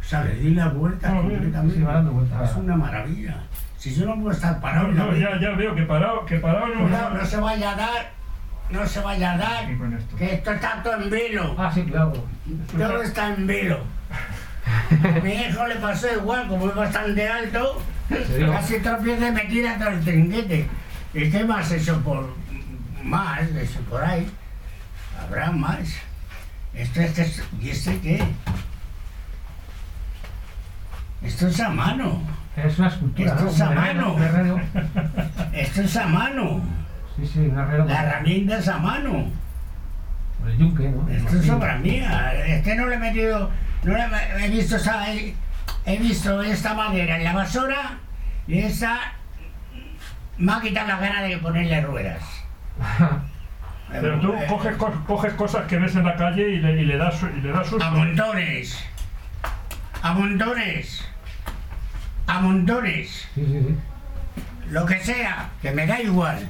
O 0.00 0.02
sea, 0.02 0.24
le 0.24 0.34
di 0.36 0.54
la 0.54 0.68
vuelta 0.68 1.10
No, 1.10 1.22
completamente. 1.22 1.80
vueltas. 2.10 2.50
Es 2.50 2.56
una 2.56 2.76
maravilla. 2.76 3.36
Si 3.76 3.94
yo 3.94 4.06
no 4.06 4.14
puedo 4.16 4.30
estar 4.30 4.60
parado, 4.60 4.88
No, 4.88 5.12
ya 5.14 5.30
no, 5.30 5.36
ya, 5.36 5.40
ya 5.40 5.56
veo 5.56 5.74
que 5.74 5.82
parado, 5.82 6.24
que 6.26 6.36
parado 6.38 6.68
no. 6.68 6.82
Cuidado, 6.82 7.14
no 7.16 7.24
se 7.24 7.36
vaya 7.38 7.70
a 7.72 7.74
dar, 7.76 8.10
no 8.70 8.86
se 8.86 9.00
vaya 9.00 9.32
a 9.32 9.38
dar, 9.38 9.70
esto. 9.70 10.16
que 10.16 10.34
esto 10.34 10.52
está 10.52 10.82
todo 10.82 10.94
en 11.02 11.10
vilo. 11.10 11.54
Ah, 11.58 11.70
sí, 11.72 11.82
cuidado. 11.82 12.12
Todo 12.76 13.02
está 13.02 13.34
en 13.34 13.46
vilo. 13.46 13.78
A 14.90 15.20
mi 15.22 15.32
hijo 15.32 15.66
le 15.66 15.76
pasó 15.76 16.12
igual, 16.12 16.48
como 16.48 16.68
es 16.68 16.74
bastante 16.74 17.28
alto, 17.28 17.80
casi 18.52 18.78
tropieza 18.80 19.28
y 19.28 19.32
me 19.32 19.40
tira 19.42 19.76
tras 19.78 19.94
el 19.94 20.00
trinquete. 20.04 20.68
¿Y 21.14 21.30
qué 21.30 21.44
más 21.44 21.70
eso 21.72 22.00
por 22.00 22.34
más, 23.02 23.42
eso 23.42 23.80
por 23.88 24.02
ahí? 24.04 24.28
Habrá 25.20 25.50
más. 25.52 25.80
Esto 26.74 27.00
es 27.00 27.12
que 27.12 27.22
es- 27.22 27.42
¿Y 27.60 27.70
este 27.70 27.98
qué? 28.00 28.22
Esto 31.22 31.48
es 31.48 31.60
a 31.60 31.68
mano. 31.70 32.22
Es 32.56 32.78
una 32.78 32.88
escultura, 32.88 33.30
Esto 33.32 33.44
¿no? 33.44 33.50
es 33.50 33.60
a 33.60 33.70
mano. 33.70 34.16
Esto 35.52 35.82
es 35.82 35.96
a 35.96 36.06
mano. 36.06 36.60
Sí, 37.16 37.26
sí, 37.26 37.38
un 37.40 37.58
herrero. 37.58 37.84
La 37.84 38.02
herramienta 38.04 38.58
es 38.58 38.68
a 38.68 38.78
mano. 38.78 39.26
El 40.46 40.56
yunque, 40.58 40.88
¿no? 40.88 41.08
Esto 41.08 41.36
es 41.38 41.50
obra 41.50 41.76
mía. 41.78 42.32
Este 42.46 42.74
no 42.74 42.86
le 42.86 42.94
he 42.96 42.98
metido. 42.98 43.50
No 43.82 43.96
he- 43.96 44.44
he 44.44 44.48
visto 44.50 44.76
esa- 44.76 45.06
he 45.12 45.96
visto 45.98 46.42
esta 46.42 46.74
madera 46.74 47.16
en 47.16 47.24
la 47.24 47.32
basura 47.32 47.98
y 48.46 48.58
esa 48.60 48.98
me 50.38 50.52
ha 50.52 50.60
quitado 50.60 50.88
las 50.88 51.00
ganas 51.00 51.22
de 51.28 51.38
ponerle 51.38 51.80
ruedas. 51.82 52.22
Pero 53.90 54.20
tú 54.20 54.32
Eh, 54.34 54.46
coges, 54.48 54.76
co- 54.76 55.04
coges 55.06 55.32
cosas 55.34 55.66
que 55.66 55.76
ves 55.76 55.96
en 55.96 56.04
la 56.04 56.14
calle 56.16 56.48
y 56.48 56.56
le, 56.58 56.80
y 56.82 56.84
le 56.84 56.96
das, 56.96 57.20
y 57.36 57.40
le 57.40 57.50
das 57.52 57.66
susto. 57.66 57.84
A 57.84 57.90
montones. 57.90 58.84
A 60.02 60.12
montones. 60.12 61.04
A 62.26 62.40
montones. 62.40 63.28
Sí, 63.34 63.44
sí, 63.46 63.60
sí. 63.66 63.76
Lo 64.70 64.86
que 64.86 65.00
sea, 65.00 65.48
que 65.60 65.72
me 65.72 65.86
da 65.86 66.00
igual. 66.00 66.48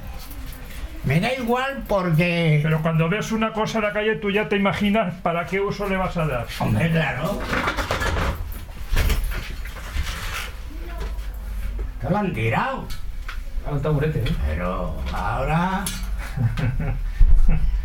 Me 1.03 1.19
da 1.19 1.33
igual 1.33 1.83
porque. 1.87 2.59
Pero 2.61 2.81
cuando 2.81 3.09
ves 3.09 3.31
una 3.31 3.53
cosa 3.53 3.79
en 3.79 3.85
la 3.85 3.93
calle, 3.93 4.15
tú 4.15 4.29
ya 4.29 4.47
te 4.47 4.55
imaginas 4.55 5.13
para 5.15 5.45
qué 5.45 5.59
uso 5.59 5.87
le 5.89 5.97
vas 5.97 6.15
a 6.17 6.27
dar. 6.27 6.47
Hombre, 6.59 6.91
claro. 6.91 7.39
Te 12.01 12.09
lo 12.09 12.17
han 12.17 12.33
tirado. 12.33 12.87
A 13.67 13.71
un 13.71 13.81
taburete, 13.81 14.19
¿eh? 14.19 14.35
Pero 14.47 14.95
ahora. 15.13 15.83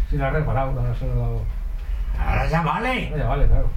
Sí, 0.08 0.16
la 0.16 0.28
has 0.28 0.34
reparado, 0.34 0.72
la 0.72 0.90
has 0.92 1.00
dado. 1.00 1.42
Ahora 2.16 2.46
ya 2.48 2.62
vale. 2.62 3.12
Ya 3.16 3.26
vale, 3.26 3.46
claro. 3.48 3.68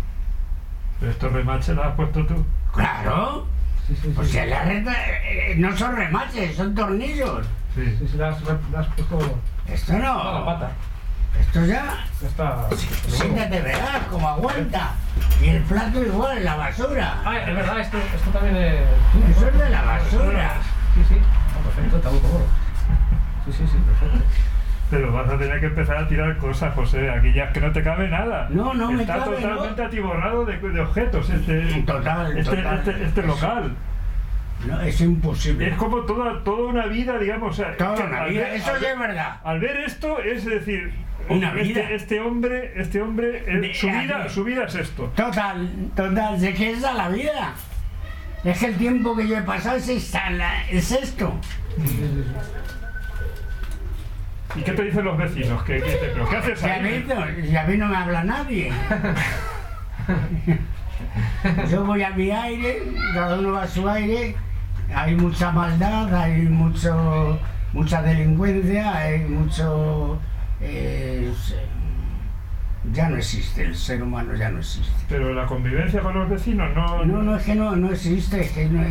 Pero 0.99 1.11
estos 1.11 1.31
remaches 1.31 1.75
los 1.75 1.85
has 1.85 1.95
puesto 1.95 2.23
tú. 2.25 2.45
Claro. 2.71 3.47
Sí, 3.87 3.95
sí, 3.95 4.01
sí. 4.03 4.13
Pues 4.15 4.29
si 4.29 4.37
la 4.45 4.63
reta, 4.63 4.93
eh, 5.23 5.55
no 5.57 5.75
son 5.75 5.95
remaches, 5.95 6.55
son 6.55 6.75
tornillos. 6.75 7.47
Sí. 7.85 7.95
Sí, 7.99 8.07
sí, 8.09 8.17
la 8.17 8.29
has, 8.29 8.41
la 8.43 8.79
has 8.79 8.87
puesto 8.87 9.39
Esto 9.67 9.93
a 9.93 9.99
la 9.99 10.05
no. 10.39 10.45
pata. 10.45 10.71
Esto 11.39 11.65
ya. 11.65 12.05
Ya 12.21 12.27
está. 12.27 12.67
Siéntate, 13.07 13.61
verás 13.61 14.03
cómo 14.09 14.27
aguanta. 14.27 14.91
Y 15.41 15.49
el 15.49 15.61
plato 15.63 16.03
igual, 16.03 16.43
la 16.43 16.55
basura. 16.55 17.21
Ah, 17.23 17.37
es 17.39 17.55
verdad, 17.55 17.79
esto, 17.79 17.97
esto 17.97 18.29
también 18.31 18.55
es. 18.57 18.81
Eso 19.37 19.47
es 19.47 19.57
de 19.57 19.69
la 19.69 19.81
basura. 19.83 20.51
Sí, 20.95 21.01
sí. 21.07 21.15
Ah, 21.21 21.63
perfecto, 21.63 21.97
está 21.97 22.09
muy 22.09 22.19
cómodo. 22.19 22.45
Sí, 23.45 23.51
sí, 23.53 23.63
sí, 23.67 23.77
perfecto. 23.85 24.25
Pero 24.89 25.13
vas 25.13 25.29
a 25.29 25.37
tener 25.37 25.59
que 25.59 25.67
empezar 25.67 25.97
a 25.97 26.07
tirar 26.07 26.35
cosas, 26.37 26.73
José. 26.73 27.09
Aquí 27.11 27.31
ya 27.31 27.45
es 27.45 27.53
que 27.53 27.61
no 27.61 27.71
te 27.71 27.83
cabe 27.83 28.09
nada. 28.09 28.47
No, 28.49 28.73
no 28.73 28.91
me 28.91 29.03
Está 29.03 29.19
cabe, 29.19 29.35
totalmente 29.35 29.81
¿no? 29.81 29.87
atiborrado 29.87 30.45
de, 30.45 30.57
de 30.57 30.81
objetos 30.81 31.29
este, 31.29 31.83
Total, 31.83 32.37
este, 32.37 32.57
total. 32.57 32.77
este, 32.79 33.03
este 33.05 33.21
local. 33.23 33.75
No, 34.67 34.81
es 34.81 34.99
imposible. 35.01 35.69
Es 35.69 35.75
como 35.77 36.01
toda, 36.01 36.43
toda 36.43 36.67
una 36.69 36.85
vida, 36.87 37.17
digamos. 37.17 37.57
Toda 37.77 37.95
que 37.95 38.03
una 38.03 38.25
vida, 38.25 38.43
ver- 38.43 38.53
eso 38.55 38.71
al 38.73 38.79
sí 38.79 38.85
es 38.85 38.99
verdad. 38.99 39.37
Al 39.43 39.59
ver 39.59 39.77
esto, 39.77 40.19
es 40.19 40.45
decir, 40.45 40.91
Una 41.29 41.49
este, 41.53 41.63
vida. 41.63 41.89
este 41.91 42.19
hombre, 42.19 42.73
este 42.75 43.01
hombre, 43.01 43.43
eh, 43.47 43.71
su 43.73 43.87
vida, 43.89 44.29
su 44.29 44.43
vida 44.43 44.65
es 44.65 44.75
esto. 44.75 45.11
Total, 45.15 45.69
total, 45.95 46.39
sé 46.39 46.53
que 46.53 46.71
es 46.71 46.81
la 46.81 47.09
vida. 47.09 47.53
Es 48.43 48.59
que 48.59 48.65
el 48.67 48.75
tiempo 48.75 49.15
que 49.15 49.27
yo 49.27 49.37
he 49.37 49.41
pasado 49.43 49.77
es, 49.77 49.87
esta, 49.89 50.29
la- 50.31 50.67
es 50.69 50.91
esto. 50.91 51.33
¿Y 54.55 54.61
qué 54.61 54.71
te 54.71 54.83
dicen 54.83 55.05
los 55.05 55.17
vecinos? 55.17 55.63
¿Qué, 55.63 55.81
qué, 55.81 55.97
pero 56.01 56.27
qué 56.29 56.35
haces 56.37 56.59
Si 56.59 56.69
a, 56.69 56.79
mí 56.79 56.89
ahí? 56.89 57.47
si 57.49 57.55
a 57.55 57.63
mí 57.65 57.77
no 57.77 57.87
me 57.87 57.95
habla 57.97 58.23
nadie. 58.23 58.71
Yo 61.69 61.85
voy 61.85 62.03
a 62.03 62.09
mi 62.11 62.31
aire, 62.31 62.81
cada 63.13 63.37
uno 63.39 63.53
va 63.53 63.63
a 63.63 63.67
su 63.67 63.87
aire. 63.87 64.35
Hay 64.93 65.15
mucha 65.15 65.51
maldad, 65.51 66.13
hay 66.13 66.43
mucho, 66.43 67.39
mucha 67.73 68.01
delincuencia, 68.01 68.97
hay 68.97 69.19
mucho... 69.25 70.19
eh, 70.61 71.31
ya 72.91 73.09
no 73.09 73.17
existe, 73.17 73.63
el 73.65 73.75
ser 73.75 74.01
humano 74.01 74.33
ya 74.35 74.49
no 74.49 74.59
existe. 74.59 74.91
Pero 75.07 75.33
la 75.33 75.45
convivencia 75.45 76.01
con 76.01 76.13
los 76.17 76.29
vecinos 76.29 76.73
no... 76.73 77.05
No, 77.05 77.21
no, 77.21 77.35
es 77.35 77.43
que 77.43 77.55
no, 77.55 77.75
no 77.75 77.91
existe, 77.91 78.41
es 78.41 78.51
que 78.51 78.65
no, 78.67 78.81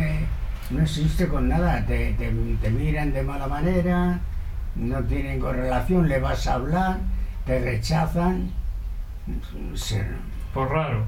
no 0.69 0.81
existe 0.81 1.27
con 1.27 1.49
nada. 1.49 1.85
Te, 1.85 2.13
te, 2.13 2.31
te 2.61 2.69
miran 2.69 3.11
de 3.11 3.23
mala 3.23 3.47
manera, 3.47 4.19
no 4.75 4.99
tienen 5.03 5.39
correlación, 5.39 6.07
le 6.07 6.19
vas 6.19 6.47
a 6.47 6.53
hablar, 6.53 6.97
te 7.45 7.59
rechazan. 7.59 8.51
Por 10.53 10.69
raro. 10.71 11.05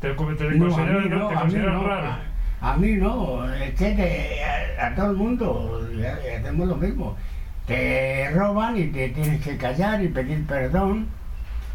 Te, 0.00 0.10
te, 0.10 0.34
te 0.34 0.50
No, 0.56 0.66
a 0.66 0.70
consideran, 0.70 1.10
no, 1.10 1.28
te 1.28 1.34
consideran 1.34 1.74
no, 1.74 1.86
raro. 1.86 2.16
A, 2.62 2.76
mí 2.76 2.92
no, 2.92 3.52
es 3.52 3.74
que 3.74 3.92
te- 3.92 4.44
a, 4.80 4.86
a 4.88 4.94
todo 4.94 5.10
el 5.10 5.16
mundo 5.16 5.80
hacemos 6.38 6.68
lo 6.68 6.76
mismo. 6.76 7.16
Te 7.66 8.30
roban 8.30 8.76
y 8.76 8.84
te 8.86 9.08
tienes 9.10 9.42
que 9.42 9.56
callar 9.56 10.02
y 10.02 10.08
pedir 10.08 10.46
perdón. 10.46 11.06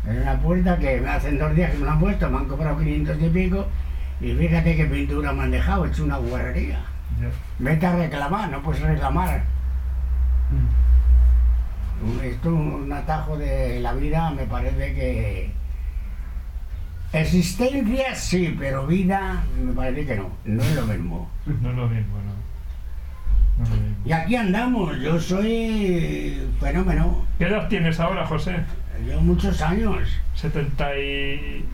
En 0.07 0.21
una 0.21 0.39
puerta 0.39 0.77
que 0.77 1.01
me 1.01 1.09
hacen 1.09 1.37
dos 1.37 1.53
días 1.55 1.71
que 1.71 1.77
me 1.79 1.85
la 1.85 1.93
han 1.93 1.99
puesto, 1.99 2.29
me 2.29 2.37
han 2.37 2.45
cobrado 2.45 2.77
500 2.77 3.21
y 3.21 3.29
pico. 3.29 3.65
Y 4.21 4.33
fíjate 4.33 4.75
qué 4.75 4.85
pintura 4.85 5.31
me 5.33 5.43
han 5.43 5.51
dejado, 5.51 5.85
he 5.85 5.89
hecho 5.89 6.03
una 6.05 6.17
guarrería. 6.17 6.79
Ya. 7.21 7.27
Vete 7.59 7.85
a 7.85 7.95
reclamar, 7.95 8.49
no 8.49 8.61
puedes 8.63 8.81
reclamar. 8.81 9.41
Mm. 10.51 12.23
Esto 12.23 12.49
un 12.53 12.91
atajo 12.93 13.37
de 13.37 13.79
la 13.79 13.93
vida 13.93 14.29
me 14.31 14.43
parece 14.43 14.93
que... 14.93 15.51
Existencia 17.21 18.15
sí, 18.15 18.55
pero 18.57 18.85
vida 18.87 19.43
me 19.63 19.73
parece 19.73 20.05
que 20.05 20.15
no, 20.15 20.29
no 20.45 20.63
es 20.63 20.75
lo 20.75 20.85
mismo. 20.85 21.29
No 21.61 21.69
es 21.69 21.75
lo 21.75 21.87
mismo, 21.87 22.17
no. 22.17 22.33
No 23.57 23.63
es 23.63 23.69
lo 23.69 23.75
mismo. 23.75 23.95
Y 24.05 24.11
aquí 24.11 24.35
andamos, 24.35 24.99
yo 24.99 25.19
soy 25.19 26.47
fenómeno, 26.59 27.25
¿Qué 27.37 27.45
edad 27.45 27.67
tienes 27.67 27.99
ahora, 27.99 28.25
José? 28.25 28.57
yo 29.07 29.21
muchos 29.21 29.61
años, 29.61 30.09
70 30.35 30.97
y... 30.97 31.65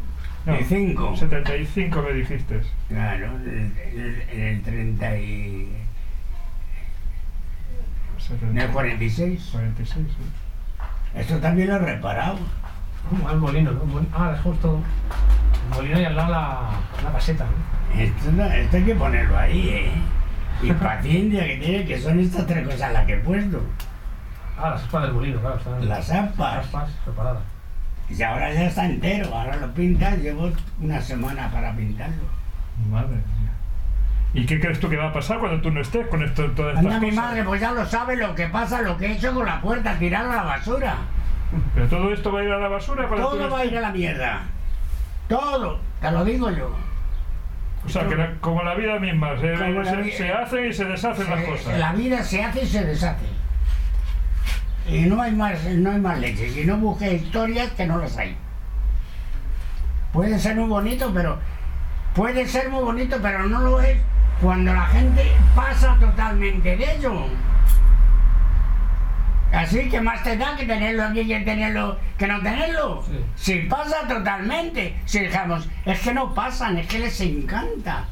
No, 0.46 0.60
Y 0.60 0.64
cinco. 0.66 1.16
75 1.16 2.02
me 2.02 2.14
dijiste. 2.14 2.62
claro, 2.90 3.28
en 3.46 3.74
el, 3.94 4.24
en 4.30 4.42
el 4.42 4.62
30 4.62 5.18
y... 5.18 5.70
En 8.42 8.58
el 8.58 8.70
46. 8.70 9.50
46, 9.52 10.06
sí. 10.08 11.20
Esto 11.20 11.38
también 11.38 11.70
lo 11.70 11.76
he 11.76 11.80
reparado. 11.80 12.40
Uh, 13.12 13.28
al 13.28 13.38
molino, 13.38 13.72
¿no? 13.72 13.86
Mol- 13.86 14.08
Ah, 14.14 14.32
es 14.36 14.42
justo 14.42 14.82
el 15.70 15.76
molino 15.78 16.00
y 16.00 16.06
al 16.06 16.16
lado 16.16 16.32
la, 16.32 16.60
la 17.04 17.12
caseta, 17.12 17.46
¿no? 17.46 18.02
Esto, 18.02 18.32
no- 18.32 18.46
esto 18.46 18.78
hay 18.78 18.84
que 18.84 18.96
ponerlo 18.96 19.38
ahí, 19.38 19.70
¿eh? 19.70 19.92
Y 20.62 20.72
paciencia 20.72 21.46
que 21.46 21.58
tiene, 21.58 21.86
que 21.86 22.00
son 22.00 22.20
estas 22.20 22.48
tres 22.48 22.66
cosas 22.68 22.94
las 22.94 23.06
que 23.06 23.14
he 23.14 23.18
puesto. 23.18 23.62
Ah, 24.58 24.72
las 24.72 24.84
aspas 24.84 25.04
del 25.04 25.14
molino, 25.14 25.40
claro, 25.42 25.58
están 25.58 25.80
Las 25.90 26.10
las 26.10 26.12
aspas. 26.12 26.58
aspas 26.66 26.90
preparadas. 27.04 27.42
Y 28.10 28.22
ahora 28.22 28.54
ya 28.54 28.66
está 28.66 28.86
entero, 28.86 29.34
ahora 29.36 29.56
lo 29.58 29.74
pintas, 29.74 30.18
llevo 30.20 30.52
una 30.82 31.02
semana 31.02 31.50
para 31.52 31.74
pintarlo. 31.76 32.24
Madre 32.90 33.08
mía. 33.16 33.52
¿Y 34.34 34.46
qué 34.46 34.60
crees 34.60 34.80
tú 34.80 34.90
que 34.90 34.98
va 34.98 35.10
a 35.10 35.14
pasar 35.14 35.40
cuando 35.40 35.62
tú 35.62 35.70
no 35.72 35.82
estés 35.82 36.08
con 36.08 36.24
esto, 36.24 36.46
todas 36.52 36.74
estas 36.76 36.86
Anda 36.94 37.00
mi 37.00 37.10
cosas? 37.12 37.26
madre, 37.26 37.44
pues 37.44 37.62
ya 37.62 37.72
lo 37.72 37.86
sabe 37.86 38.16
lo 38.16 38.34
que 38.36 38.48
pasa, 38.48 38.82
lo 38.82 38.98
que 38.98 39.08
he 39.08 39.12
hecho 39.14 39.34
con 39.34 39.46
la 39.46 39.62
puerta, 39.62 39.98
tirarlo 40.00 40.32
a 40.32 40.36
la 40.38 40.44
basura. 40.44 40.96
Pero 41.76 41.88
todo 41.88 42.14
esto 42.14 42.32
va 42.32 42.40
a 42.40 42.44
ir 42.44 42.52
a 42.52 42.58
la 42.60 42.68
basura 42.68 43.08
tú 43.08 43.16
Todo 43.16 43.50
va 43.50 43.60
a 43.60 43.66
ir 43.66 43.78
a 43.78 43.82
la 43.82 43.92
mierda. 43.92 44.42
Todo, 45.28 45.80
te 46.02 46.12
lo 46.12 46.24
digo 46.26 46.50
yo. 46.52 46.76
O 47.86 47.90
sea, 47.90 48.08
que 48.08 48.16
la- 48.16 48.34
como 48.40 48.64
la 48.64 48.76
vida 48.76 48.98
misma, 49.00 49.32
se, 49.40 49.58
se- 49.58 49.96
vi- 49.98 50.12
se 50.12 50.32
hacen 50.32 50.68
y 50.70 50.74
se 50.74 50.86
deshacen 50.86 51.30
las 51.30 51.44
cosas. 51.44 51.78
La 51.78 51.92
vida 51.94 52.24
se 52.24 52.44
hace 52.44 52.64
y 52.64 52.68
se 52.68 52.84
deshace. 52.86 53.26
Y 54.88 55.02
no 55.02 55.22
hay 55.22 55.32
más, 55.34 55.64
no 55.66 55.92
hay 55.92 56.00
más 56.00 56.20
leche. 56.20 56.50
Si 56.50 56.66
no 56.66 56.78
busques 56.78 57.22
historias, 57.24 57.72
que 57.72 57.86
no 57.86 57.98
las 57.98 58.18
hay. 58.18 58.36
Puede 60.12 60.38
ser 60.40 60.56
muy 60.56 60.68
bonito, 60.70 61.12
pero 61.14 61.40
puede 62.14 62.46
ser 62.48 62.70
muy 62.70 62.84
bonito, 62.84 63.18
pero 63.22 63.44
no 63.48 63.62
lo 63.62 63.82
es 63.82 63.98
cuando 64.42 64.74
la 64.74 64.86
gente 64.88 65.24
pasa 65.56 65.96
totalmente 66.00 66.76
de 66.78 66.96
ello. 66.96 67.26
Así 69.54 69.88
que 69.88 70.02
más 70.02 70.24
te 70.24 70.36
da 70.36 70.56
que 70.58 70.66
tenerlo 70.66 71.04
aquí 71.04 71.28
que 71.28 71.40
tenerlo 71.42 71.98
que 72.18 72.26
no 72.28 72.42
tenerlo. 72.42 73.04
Sí. 73.06 73.20
Si 73.36 73.60
pasa 73.68 74.08
totalmente, 74.08 74.98
si 75.06 75.20
dejamos, 75.20 75.70
es 75.86 76.00
que 76.00 76.12
no 76.12 76.34
pasan, 76.34 76.80
es 76.80 76.88
que 76.88 76.98
les 76.98 77.22
encanta. 77.22 78.06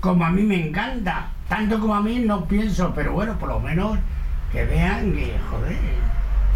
Como 0.00 0.24
a 0.24 0.30
mí 0.30 0.42
me 0.42 0.68
encanta. 0.68 1.28
Tanto 1.50 1.78
como 1.78 1.94
a 1.94 2.00
mí 2.00 2.20
no 2.20 2.46
pienso, 2.46 2.94
pero 2.94 3.12
bueno, 3.12 3.38
por 3.38 3.50
lo 3.50 3.60
menos 3.60 3.98
que 4.52 4.64
vean 4.64 5.12
que, 5.12 5.36
joder, 5.50 5.76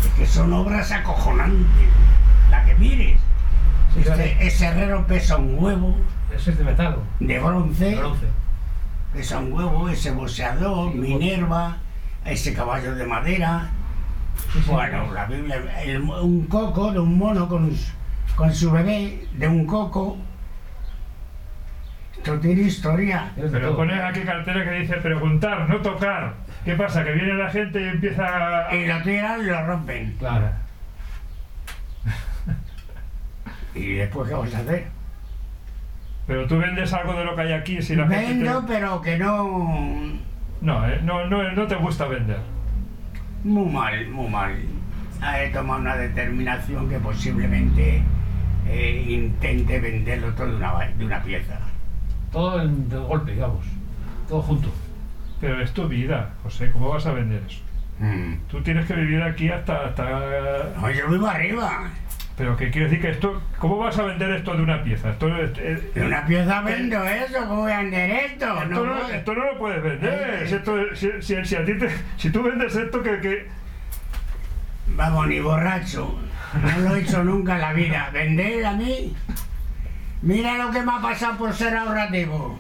es 0.01 0.09
que 0.17 0.27
son 0.27 0.53
obras 0.55 0.91
acojonantes. 0.91 1.67
La 2.51 2.65
que 2.65 2.75
mires. 2.77 3.21
Sí. 3.93 4.01
Este, 4.01 4.47
ese 4.47 4.67
herrero 4.67 5.07
pesa 5.07 5.37
un 5.37 5.57
huevo 5.63 5.95
Ese 6.35 6.51
es 6.51 6.59
de 6.59 6.65
metal, 6.65 6.97
de 7.21 7.39
bronce, 7.39 7.85
de 7.85 7.97
bronce. 7.97 8.27
pesa 9.13 9.39
un 9.39 9.53
huevo, 9.53 9.89
ese 9.89 10.11
boxeador, 10.13 10.93
Sí, 10.93 10.99
Minerva, 10.99 11.77
ese 12.25 12.55
caballo 12.55 12.95
de 12.95 13.05
madera. 13.07 13.69
Bueno, 14.67 15.13
la 15.13 15.27
Biblia, 15.27 15.57
el- 15.83 16.03
un 16.03 16.47
coco 16.47 16.93
de 16.93 16.99
un 16.99 17.19
mono 17.19 17.49
con, 17.49 17.75
su- 17.75 17.93
con 18.37 18.53
su 18.55 18.71
bebé, 18.71 19.27
de 19.33 19.49
un 19.49 19.67
coco. 19.67 20.17
Esto 22.17 22.39
tiene 22.41 22.63
historia. 22.63 23.33
Pero 23.37 23.77
pones 23.77 24.01
aquí 24.01 24.21
cartera 24.21 24.65
que 24.65 24.71
dice 24.81 24.95
preguntar, 24.97 25.69
no 25.69 25.77
tocar. 25.83 26.35
¿Qué 26.65 26.75
pasa? 26.75 27.05
Que 27.05 27.13
viene 27.13 27.35
la 27.35 27.51
gente 27.51 27.81
y 27.83 27.89
empieza 27.89 28.69
a... 28.69 28.75
Y 28.75 28.87
lo 28.87 29.03
tiran 29.03 29.41
y 29.43 29.45
lo 29.45 29.67
rompen. 29.67 30.17
Claro. 30.19 30.49
¿Y 33.75 33.95
después 33.95 34.29
qué 34.29 34.35
vas 34.35 34.55
a 34.55 34.59
hacer? 34.59 34.87
Pero 36.27 36.47
tú 36.47 36.57
vendes 36.59 36.91
algo 36.95 37.13
de 37.13 37.25
lo 37.25 37.35
que 37.37 37.43
hay 37.43 37.53
aquí 37.53 37.83
si 37.83 37.95
la 37.97 38.09
gente 38.09 38.27
Vendo, 38.27 38.61
te... 38.63 38.73
pero 38.73 39.03
que 39.03 39.19
no. 39.19 39.69
No, 40.63 40.89
eh, 40.89 41.01
no, 41.03 41.27
no, 41.27 41.53
no 41.53 41.67
te 41.67 41.75
gusta 41.75 42.07
vender. 42.07 42.39
Muy 43.45 43.71
mal, 43.71 44.09
muy 44.09 44.29
mal. 44.29 44.57
He 45.41 45.49
tomado 45.51 45.81
una 45.81 45.97
determinación 45.97 46.89
que 46.89 46.99
posiblemente 46.99 48.03
eh, 48.67 49.07
intente 49.09 49.79
venderlo 49.81 50.33
todo 50.35 50.49
de 50.49 50.57
una, 50.57 50.79
de 50.97 51.05
una 51.05 51.23
pieza. 51.23 51.59
Todo 52.33 52.61
en- 52.63 52.89
de 52.89 52.99
golpe, 52.99 53.33
digamos. 53.33 53.65
Todo 54.29 54.43
junto. 54.43 54.69
Pero 55.41 55.61
es 55.61 55.73
tu 55.73 55.87
vida, 55.89 56.31
José, 56.43 56.71
¿cómo 56.73 56.89
vas 56.89 57.07
a 57.07 57.13
vender 57.13 57.43
eso? 57.47 57.61
Mm. 58.01 58.35
Tú 58.51 58.61
tienes 58.63 58.87
que 58.87 58.95
vivir 58.95 59.23
aquí 59.23 59.49
hasta... 59.51 59.87
hasta... 59.87 60.05
No, 60.81 60.91
yo 60.91 61.09
vivo 61.11 61.27
arriba. 61.27 61.91
Pero 62.37 62.57
que 62.57 62.71
quiero 62.71 62.89
decir 62.89 63.01
que 63.01 63.11
esto... 63.11 63.41
¿Cómo 63.61 63.77
vas 63.79 63.97
a 63.99 64.03
vender 64.03 64.31
esto 64.33 64.57
de 64.57 64.63
una 64.65 64.83
pieza? 64.83 65.11
Esto, 65.11 65.37
es- 65.37 65.57
es- 65.59 65.95
De 65.95 66.05
una 66.05 66.27
pieza 66.27 66.61
vendo 66.63 67.05
eso, 67.05 67.39
¿cómo 67.47 67.61
voy 67.63 67.73
a 67.73 67.79
vender 67.79 68.11
esto? 68.11 68.47
esto, 68.47 68.65
No 68.65 68.85
no, 68.85 68.95
puedo. 68.95 69.09
esto 69.11 69.35
no 69.35 69.45
lo 69.53 69.59
puedes 69.59 69.83
vender. 69.83 70.43
Eh, 70.43 70.49
Si, 70.49 70.55
esto- 70.57 70.97
si- 70.97 71.23
si- 71.23 71.45
si 71.45 71.55
a 71.57 71.65
ti 71.65 71.79
te- 71.79 71.91
si 72.17 72.31
tú 72.31 72.43
vendes 72.43 72.75
esto, 72.75 73.03
que... 73.03 73.21
que 73.21 73.49
Vamos, 74.89 75.29
ni 75.29 75.39
borracho. 75.41 76.19
No 76.61 76.79
lo 76.89 76.97
he 76.97 77.01
hecho 77.01 77.23
nunca 77.25 77.55
en 77.55 77.61
la 77.61 77.73
vida. 77.73 78.11
Vender 78.13 78.67
a 78.67 78.73
mí. 78.73 79.15
Mira 80.23 80.57
lo 80.59 80.71
que 80.71 80.83
me 80.83 80.93
ha 80.93 81.01
pasado 81.01 81.37
por 81.39 81.53
ser 81.55 81.77
ahorrativo. 81.77 82.59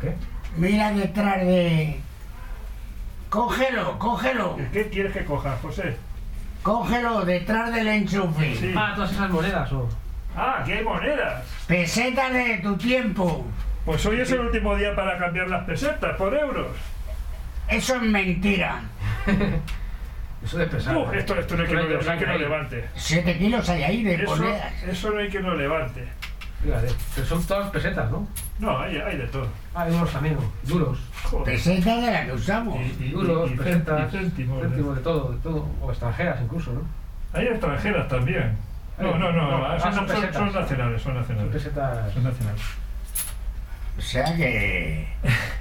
¿Qué? 0.00 0.14
Mira 0.56 0.92
detrás 0.92 1.38
de. 1.46 2.00
Cógelo, 3.30 3.98
cógelo. 3.98 4.58
¿Qué 4.72 4.88
quieres 4.88 5.12
que 5.12 5.24
cojas, 5.24 5.60
José? 5.60 5.96
Cógelo 6.62 7.24
detrás 7.24 7.74
del 7.74 7.88
enchufe. 7.88 8.54
Sí. 8.56 8.72
Ah, 8.76 8.92
todas 8.94 9.12
esas 9.12 9.30
monedas 9.30 9.72
o. 9.72 9.88
Ah, 10.36 10.58
aquí 10.60 10.72
hay 10.72 10.84
monedas. 10.84 11.44
Pesetas 11.66 12.32
de 12.32 12.58
tu 12.62 12.76
tiempo. 12.76 13.44
Pues 13.84 14.04
hoy 14.06 14.20
es 14.20 14.30
el 14.30 14.40
último 14.40 14.76
día 14.76 14.94
para 14.94 15.18
cambiar 15.18 15.48
las 15.48 15.64
pesetas 15.64 16.16
por 16.16 16.32
euros. 16.34 16.68
Eso 17.68 17.96
es 17.96 18.02
mentira. 18.02 18.80
Eso 20.44 20.58
de 20.58 20.66
pesar. 20.66 20.96
Uh, 20.96 21.12
esto, 21.12 21.38
esto 21.38 21.54
no 21.56 21.62
hay 21.62 21.68
que, 21.68 21.74
lo, 21.74 22.02
no 22.02 22.10
hay 22.10 22.18
que 22.18 22.26
lo 22.26 22.38
levante. 22.38 22.84
Siete 22.96 23.38
kilos 23.38 23.68
hay 23.68 23.82
ahí 23.84 24.02
de 24.02 24.14
Eso, 24.14 24.36
monedas. 24.36 24.82
eso 24.82 25.10
no 25.10 25.20
hay 25.20 25.28
que 25.28 25.38
lo 25.38 25.54
levante. 25.54 26.04
Fíjate. 26.62 26.88
Pero 27.14 27.26
son 27.26 27.44
todas 27.44 27.70
pesetas, 27.70 28.10
¿no? 28.10 28.26
No, 28.60 28.78
hay, 28.78 28.96
hay 28.96 29.16
de 29.18 29.26
todo. 29.26 29.48
Ah, 29.74 29.82
hay 29.82 29.92
unos 29.92 30.10
también, 30.12 30.36
¿no? 30.36 30.42
duros. 30.62 30.98
Joder. 31.24 31.44
Pesetas 31.44 32.00
de 32.02 32.10
las 32.12 32.26
que 32.26 32.32
usamos. 32.32 32.78
Y- 32.78 33.04
y- 33.04 33.10
Duros, 33.10 33.50
y 33.50 33.54
pesetas, 33.56 34.14
y 34.14 34.16
céntimos, 34.16 34.56
¿no? 34.62 34.62
céntimos, 34.68 34.96
de 34.96 35.02
todo, 35.02 35.32
de 35.32 35.38
todo. 35.38 35.68
O 35.80 35.90
extranjeras 35.90 36.40
incluso, 36.40 36.72
¿no? 36.72 36.80
Hay 37.32 37.46
extranjeras 37.46 38.06
también. 38.08 38.56
No, 38.98 39.18
no, 39.18 39.32
no, 39.32 39.50
no, 39.50 39.64
ah, 39.66 39.74
ah, 39.76 39.80
son, 39.80 39.94
son 39.94 40.06
son- 40.32 40.52
nacionales, 40.54 41.02
son 41.02 41.14
nacionales. 41.14 41.52
pesetas. 41.52 42.12
Son 42.14 42.22
nacionales. 42.22 42.62
O 43.98 44.00
sea 44.00 44.36
que 44.36 45.06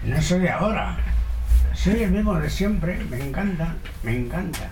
no 0.03 0.21
soy 0.21 0.47
ahora. 0.47 0.97
Soy 1.73 2.03
el 2.03 2.11
mismo 2.11 2.35
de 2.35 2.49
siempre. 2.49 2.97
Me 3.09 3.19
encanta, 3.27 3.73
me 4.03 4.15
encanta. 4.17 4.69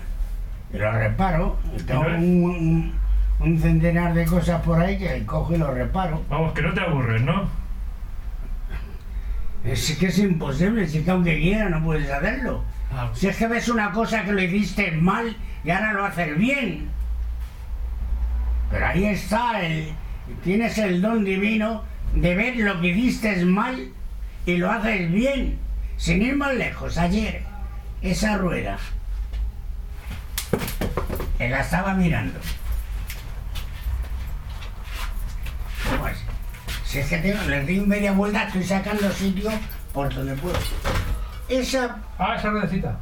Y 0.72 0.78
lo 0.78 0.92
reparo. 0.92 1.58
Tengo 1.88 2.02
un- 2.02 2.94
un 3.40 3.60
centenar 3.60 4.14
de 4.14 4.26
cosas 4.26 4.62
por 4.62 4.80
ahí 4.80 4.98
que 4.98 5.26
cojo 5.26 5.54
y 5.56 5.58
lo 5.58 5.74
reparo. 5.74 6.22
Vamos, 6.30 6.54
que 6.54 6.62
no 6.62 6.74
te 6.74 6.82
aburres, 6.82 7.22
¿no? 7.22 7.50
Es 9.64 9.98
que 9.98 10.08
es 10.08 10.18
imposible, 10.20 10.88
si 10.88 11.04
que 11.04 11.12
aunque 11.12 11.40
quiera 11.40 11.70
no 11.70 11.84
puedes 11.84 12.10
hacerlo. 12.10 12.64
Ah, 12.92 13.10
Si 13.14 13.28
es 13.28 13.38
que 13.38 13.48
ves 13.48 13.68
una 13.70 13.92
cosa 13.92 14.24
que 14.24 14.32
lo 14.32 14.42
hiciste 14.42 14.92
mal 14.92 15.36
y 15.64 15.70
ahora 15.70 15.94
lo 15.94 16.06
haces 16.06 16.38
bien. 16.38 16.90
Pero 18.72 18.88
ahí 18.88 19.06
está, 19.06 19.62
el, 19.62 19.94
tienes 20.44 20.78
el 20.78 21.02
don 21.02 21.24
divino 21.24 21.84
de 22.14 22.36
ver 22.36 22.56
lo 22.58 22.80
que 22.82 22.88
hiciste 22.90 23.44
mal 23.46 23.92
y 24.46 24.58
lo 24.58 24.72
haces 24.72 25.12
bien. 25.12 25.60
Sin 25.98 26.22
ir 26.22 26.36
más 26.36 26.54
lejos, 26.56 26.98
ayer, 26.98 27.44
esa 28.02 28.38
rueda, 28.38 28.78
que 31.38 31.50
la 31.50 31.60
estaba 31.60 31.94
mirando. 31.94 32.40
Pues, 36.00 36.18
si 36.90 36.98
es 37.00 37.08
que 37.08 37.18
tengo, 37.20 37.40
les 37.44 37.68
di 37.68 37.80
media 37.82 38.12
vuelta, 38.14 38.44
estoy 38.48 38.64
sacando 38.64 39.12
sitio 39.12 39.52
por 39.94 40.12
donde 40.14 40.34
puedo. 40.36 40.58
Esa 41.48 41.98
Ah, 42.18 42.36
esa 42.36 42.50
ruedecita. 42.50 42.98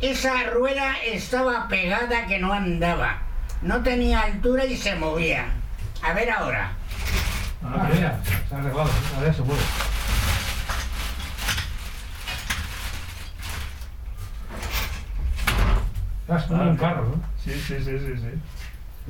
esa 0.00 0.44
rueda 0.50 0.94
estaba 1.04 1.66
pegada 1.68 2.26
que 2.26 2.38
no 2.38 2.52
andaba. 2.52 3.18
No 3.62 3.82
tenía 3.82 4.20
altura 4.20 4.64
y 4.66 4.76
se 4.76 4.94
movía. 4.96 5.46
A 6.02 6.12
ver 6.12 6.30
ahora. 6.30 6.72
Ah, 7.64 7.88
mira, 7.94 8.18
se 8.48 8.54
ha 8.54 8.58
arreglado. 8.58 8.90
A 9.16 9.20
ver, 9.20 9.34
se 9.34 9.42
mueve. 9.42 9.62
Ah, 16.28 16.36
Es 16.36 16.44
como 16.44 16.62
un 16.62 16.76
carro, 16.76 17.04
¿no? 17.04 17.22
Sí, 17.42 17.52
sí, 17.54 17.76
sí, 17.78 17.98
sí, 17.98 18.14
sí. 18.16 18.40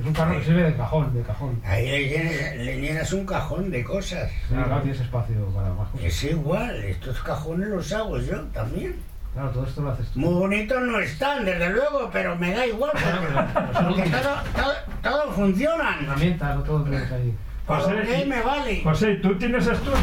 Es 0.01 0.07
un 0.07 0.13
carro 0.13 0.37
que 0.39 0.43
sirve 0.43 0.63
de 0.63 0.75
cajón, 0.75 1.13
de 1.13 1.21
cajón. 1.21 1.61
Ahí 1.63 1.85
le 1.89 2.09
llenas, 2.09 2.55
le 2.57 2.81
llenas 2.81 3.13
un 3.13 3.25
cajón 3.25 3.69
de 3.71 3.83
cosas. 3.83 4.31
Sí, 4.49 4.55
claro, 4.55 4.81
tienes 4.81 4.99
espacio 4.99 5.35
para 5.53 5.69
más 5.69 5.89
cosas. 5.89 6.05
Es 6.07 6.23
igual, 6.23 6.75
estos 6.83 7.21
cajones 7.21 7.69
los 7.69 7.93
hago 7.93 8.17
yo 8.19 8.41
también. 8.53 8.95
Claro, 9.33 9.49
todo 9.51 9.65
esto 9.65 9.81
lo 9.81 9.91
haces 9.91 10.07
tú. 10.09 10.19
Muy 10.19 10.33
bonitos 10.33 10.81
no 10.81 10.99
están, 10.99 11.45
desde 11.45 11.69
luego, 11.69 12.09
pero 12.11 12.35
me 12.35 12.51
da 12.53 12.65
igual. 12.65 12.91
Porque, 12.93 13.83
porque 13.85 14.09
todo, 14.09 14.35
todo, 14.55 14.73
todo 15.03 15.31
funciona. 15.33 15.97
Herramientas, 16.01 16.55
no 16.55 16.63
todo 16.63 16.83
tienes 16.83 17.11
ahí. 17.11 17.33
José, 17.67 17.95
que 18.05 18.25
me 18.25 18.41
vale. 18.41 18.81
José, 18.83 19.15
¿tú 19.21 19.37
tienes 19.37 19.67
estudios? 19.67 19.99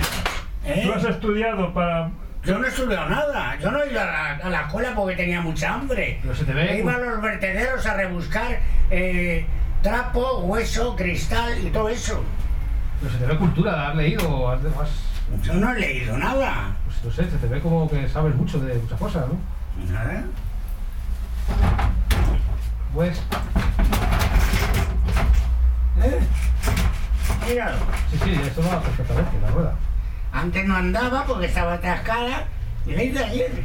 ¿Eh? 0.65 0.83
¿Tú 0.87 0.93
has 0.95 1.05
estudiado 1.05 1.75
para, 1.75 2.09
Yo 2.45 2.59
no 2.59 2.65
he 2.65 2.69
estudiado 2.69 3.09
nada. 3.09 3.59
Yo 3.61 3.71
no 3.71 3.83
he 3.83 3.91
ido 3.91 4.01
a 4.01 4.05
la, 4.07 4.37
a 4.37 4.49
la 4.49 4.61
escuela 4.63 4.93
porque 4.95 5.17
tenía 5.17 5.41
mucha 5.43 5.75
hambre. 5.75 6.19
Pero 6.23 6.35
se 6.35 6.45
te 6.45 6.55
ve- 6.55 6.79
Iba 6.79 6.95
a 6.95 6.99
los 6.99 7.21
vertederos 7.21 7.85
a 7.85 7.95
rebuscar 7.95 8.59
eh, 8.91 9.45
trapo, 9.83 10.41
hueso, 10.41 10.95
cristal 10.97 11.59
y 11.67 11.71
todo 11.71 11.89
eso. 11.89 12.23
Pero 13.01 13.13
se 13.13 13.19
te 13.19 13.27
ve 13.27 13.37
cultura, 13.39 13.89
has 13.89 13.97
leído, 13.97 14.51
has, 14.51 14.61
has- 14.65 15.43
Yo 15.45 15.55
no 15.55 15.73
he 15.73 15.79
leído 15.81 16.17
nada. 16.19 16.77
pues 16.87 17.05
no 17.05 17.11
sé, 17.13 17.31
se 17.31 17.37
te 17.39 17.47
ve 17.47 17.61
como 17.61 17.89
que 17.89 18.09
sabes 18.09 18.35
mucho 18.35 18.59
de 18.61 18.75
muchas 18.75 18.99
cosas, 18.99 19.27
¿no? 19.29 19.93
Nada. 19.93 20.25
Pues, 22.95 23.19
¿Eh? 26.03 26.21
Míralo. 27.49 27.77
sí, 28.11 28.19
sí, 28.25 28.33
esto 28.45 28.63
va 28.63 28.81
perfectamente, 28.81 29.41
la 29.41 29.51
rueda. 29.51 29.75
Antes 30.33 30.65
no 30.67 30.77
andaba 30.77 31.25
porque 31.25 31.47
estaba 31.47 31.75
atascada 31.75 32.47
y 32.87 32.93
la 32.93 33.03
hice 33.03 33.25
ayer. 33.25 33.65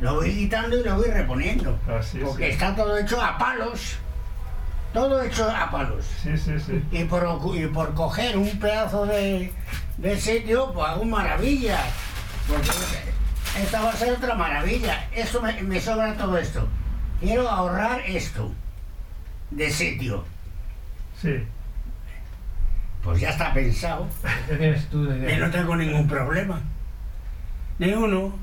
Lo 0.00 0.16
voy 0.16 0.32
quitando 0.34 0.78
y 0.78 0.82
lo 0.84 0.96
voy 0.96 1.08
reponiendo. 1.10 1.78
Así 1.98 2.18
es. 2.18 2.24
porque 2.24 2.50
está 2.50 2.74
todo 2.74 2.96
hecho 2.98 3.20
a 3.22 3.38
palos. 3.38 3.98
Todo 4.92 5.22
hecho 5.22 5.48
a 5.50 5.70
palos. 5.70 6.04
Sí, 6.22 6.36
sí, 6.36 6.58
sí. 6.60 6.82
Y 6.90 7.04
por, 7.04 7.26
y 7.54 7.66
por 7.68 7.94
coger 7.94 8.36
un 8.36 8.58
pedazo 8.58 9.06
de, 9.06 9.52
de 9.96 10.20
sitio, 10.20 10.72
pues 10.72 10.86
hago 10.86 11.04
maravilla. 11.04 11.80
Porque 12.46 12.68
esta 13.62 13.82
va 13.82 13.90
a 13.90 13.96
ser 13.96 14.12
otra 14.12 14.34
maravilla. 14.34 15.08
Eso 15.12 15.40
me, 15.40 15.62
me 15.62 15.80
sobra 15.80 16.14
todo 16.14 16.36
esto. 16.36 16.68
Quiero 17.20 17.48
ahorrar 17.48 18.02
esto 18.06 18.52
de 19.50 19.70
sitio. 19.70 20.24
Sí. 21.20 21.42
Pues 23.02 23.20
ya 23.20 23.30
está 23.30 23.52
pensado. 23.54 24.06
¿Qué 24.48 24.56
tienes 24.56 24.88
tú 24.88 25.04
de 25.04 25.36
no 25.38 25.50
tengo 25.50 25.74
ningún 25.74 26.06
problema. 26.06 26.60
Ni 27.78 27.92
uno. 27.94 28.36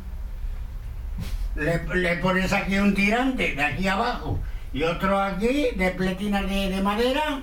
Le, 1.55 1.83
le 1.95 2.15
pones 2.17 2.51
aquí 2.53 2.77
un 2.77 2.93
tirante 2.95 3.53
de 3.55 3.63
aquí 3.63 3.88
abajo 3.88 4.39
y 4.73 4.84
otro 4.84 5.19
aquí 5.19 5.69
de 5.75 5.91
pletina 5.91 6.41
de, 6.41 6.69
de 6.69 6.82
madera. 6.82 7.41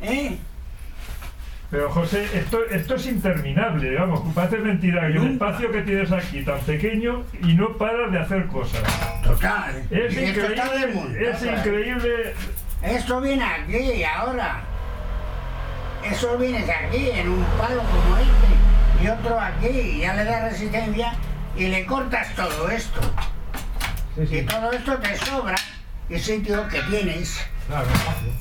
¿Eh? 0.00 0.36
Pero 1.70 1.90
José, 1.90 2.28
esto, 2.34 2.60
esto 2.70 2.94
es 2.94 3.06
interminable, 3.06 3.96
vamos, 3.96 4.22
parece 4.34 4.58
mentira 4.58 5.08
que 5.08 5.16
el 5.18 5.32
espacio 5.32 5.72
que 5.72 5.82
tienes 5.82 6.12
aquí 6.12 6.44
tan 6.44 6.60
pequeño 6.60 7.24
y 7.42 7.54
no 7.54 7.76
paras 7.76 8.12
de 8.12 8.18
hacer 8.20 8.46
cosas. 8.46 8.82
Total. 9.24 9.82
Es 9.90 10.14
Y 10.14 10.24
increíble, 10.24 11.30
es 11.30 11.42
increíble. 11.42 12.34
Esto 12.82 13.20
viene 13.20 13.44
aquí 13.44 14.04
ahora. 14.04 14.60
Eso 16.08 16.36
viene 16.36 16.64
de 16.64 16.72
aquí, 16.72 17.10
en 17.10 17.30
un 17.30 17.44
palo 17.58 17.82
como 17.82 18.18
este. 18.18 19.02
Y 19.04 19.08
otro 19.08 19.40
aquí. 19.40 19.66
Y 19.68 20.00
ya 20.00 20.14
le 20.14 20.24
das 20.24 20.52
resistencia 20.52 21.14
y 21.56 21.68
le 21.68 21.86
cortas 21.86 22.34
todo 22.36 22.70
esto. 22.70 23.00
Sí, 24.28 24.36
Y 24.38 24.42
todo 24.42 24.70
esto 24.70 24.96
te 24.98 25.16
sobra. 25.16 25.56
Y 26.08 26.18
sitio 26.18 26.68
que 26.68 26.82
tienes. 26.82 27.40
claro, 27.66 27.86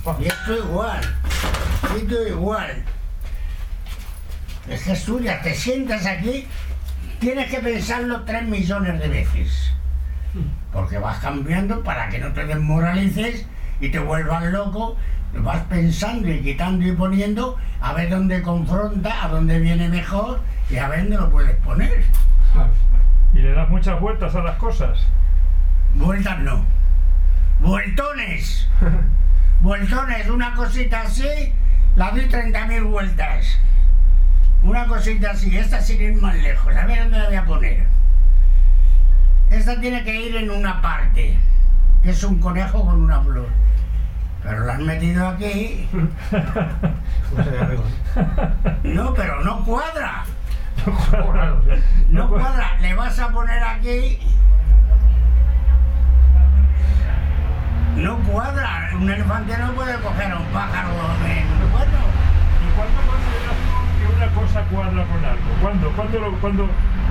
fácil, 0.04 0.26
Y 0.26 0.28
esto 0.28 0.58
igual, 0.58 1.02
sitio 1.96 2.28
igual. 2.28 2.84
Es 4.68 4.84
que 4.84 4.92
estudias, 4.94 5.42
te 5.42 5.54
sientas 5.54 6.06
aquí, 6.06 6.48
tienes 7.20 7.50
que 7.50 7.60
pensarlo 7.60 8.22
tres 8.24 8.44
millones 8.44 9.00
de 9.00 9.08
veces. 9.08 9.72
Porque 10.72 10.98
vas 10.98 11.20
cambiando 11.20 11.84
para 11.84 12.10
que 12.10 12.20
no 12.20 12.34
te 12.34 12.46
desmoralices 12.46 13.46
y 13.80 13.90
te 13.90 14.00
vuelvas 14.00 14.46
loco. 14.46 14.98
Vas 15.36 15.64
pensando 15.66 16.30
y 16.30 16.42
quitando 16.42 16.86
y 16.86 16.92
poniendo 16.92 17.58
a 17.82 17.94
ver 17.94 18.10
dónde 18.10 18.42
confronta, 18.42 19.24
a 19.24 19.28
dónde 19.30 19.60
viene 19.60 19.90
mejor 19.90 20.42
y 20.70 20.78
a 20.78 20.88
ver 20.88 21.02
dónde 21.02 21.18
lo 21.18 21.30
puedes 21.32 21.56
poner. 21.58 22.04
Claro. 22.54 22.72
Y 23.34 23.40
le 23.40 23.52
das 23.52 23.70
muchas 23.70 24.00
vueltas 24.00 24.36
a 24.36 24.42
las 24.42 24.58
cosas. 24.58 25.00
Vueltas 25.96 26.40
no. 26.40 26.64
Vueltones. 27.64 28.68
Vueltones, 29.62 30.30
una 30.30 30.54
cosita 30.56 31.02
así, 31.02 31.54
la 31.96 32.12
doy 32.12 32.28
30.000 32.28 32.84
vueltas. 32.90 33.58
Una 34.62 34.86
cosita 34.88 35.32
así, 35.32 35.58
esta 35.58 35.82
sin 35.82 36.02
ir 36.02 36.22
más 36.22 36.36
lejos. 36.36 36.76
A 36.76 36.86
ver 36.86 37.00
dónde 37.04 37.20
la 37.20 37.26
voy 37.28 37.36
a 37.36 37.46
poner. 37.46 37.86
Esta 39.50 39.80
tiene 39.80 40.04
que 40.04 40.14
ir 40.22 40.36
en 40.36 40.50
una 40.52 40.82
parte, 40.82 41.38
que 42.04 42.10
es 42.10 42.24
un 42.24 42.40
conejo 42.40 42.86
con 42.86 43.02
una 43.04 43.22
flor. 43.22 43.48
Pero 44.44 44.66
la 44.66 44.74
has 44.74 44.80
metido 44.80 45.26
aquí. 45.28 45.88
No, 48.84 49.14
pero 49.16 49.44
no 49.44 49.64
cuadra. 49.66 50.24
Raro, 51.12 51.64
sí. 51.64 51.82
No 52.10 52.28
cu- 52.30 52.36
cuadra. 52.38 52.78
Le 52.82 52.94
vas 52.94 53.18
a 53.20 53.30
poner 53.30 53.64
aquí. 53.64 54.20
No 58.04 58.18
cuadra. 58.20 58.90
Un 58.94 59.10
elefante 59.10 59.58
no 59.58 59.72
puede 59.74 59.98
coger 60.00 60.32
a 60.32 60.38
un 60.40 60.46
pájaro 60.48 60.90
en 61.26 61.48
un 61.64 61.70
cuerno. 61.72 62.00
¿Y 62.62 62.76
cuándo 62.76 63.02
consideras 63.08 63.58
que 64.00 64.16
una 64.16 64.28
cosa 64.42 64.62
cuadra 64.66 65.04
con 65.06 65.26
algo? 65.26 65.62
¿Cuándo? 65.62 65.92
¿Cuándo, 65.92 66.20
lo- 66.20 66.38
cuándo, 66.40 66.70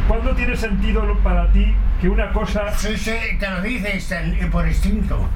cuándo 0.08 0.34
tiene 0.34 0.56
sentido 0.56 1.04
lo- 1.06 1.18
para 1.20 1.50
ti 1.52 1.74
que 2.00 2.08
una 2.08 2.32
cosa... 2.32 2.72
Sí, 2.76 2.96
sí, 2.96 3.14
te 3.38 3.48
lo 3.50 3.62
dice 3.62 3.96
este- 3.96 4.38
y 4.40 4.44
por 4.50 4.66
instinto. 4.66 5.26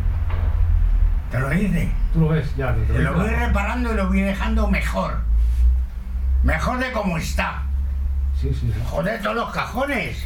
Te 1.31 1.40
lo 1.40 1.49
dice. 1.51 1.90
Tú 2.12 2.21
lo 2.21 2.29
ves 2.29 2.55
ya. 2.57 2.75
Te 2.75 2.99
lo 2.99 3.14
voy 3.14 3.29
reparando 3.31 3.92
y 3.92 3.97
lo 3.97 4.09
voy 4.09 4.21
dejando 4.21 4.69
mejor. 4.69 5.21
Mejor 6.45 6.79
de 6.79 6.92
como 6.92 7.16
está. 7.19 7.62
Sí, 8.40 8.51
sí, 8.53 8.71
sí. 8.73 8.81
Joder, 8.90 9.21
todos 9.23 9.35
los 9.37 9.51
cajones. 9.53 10.25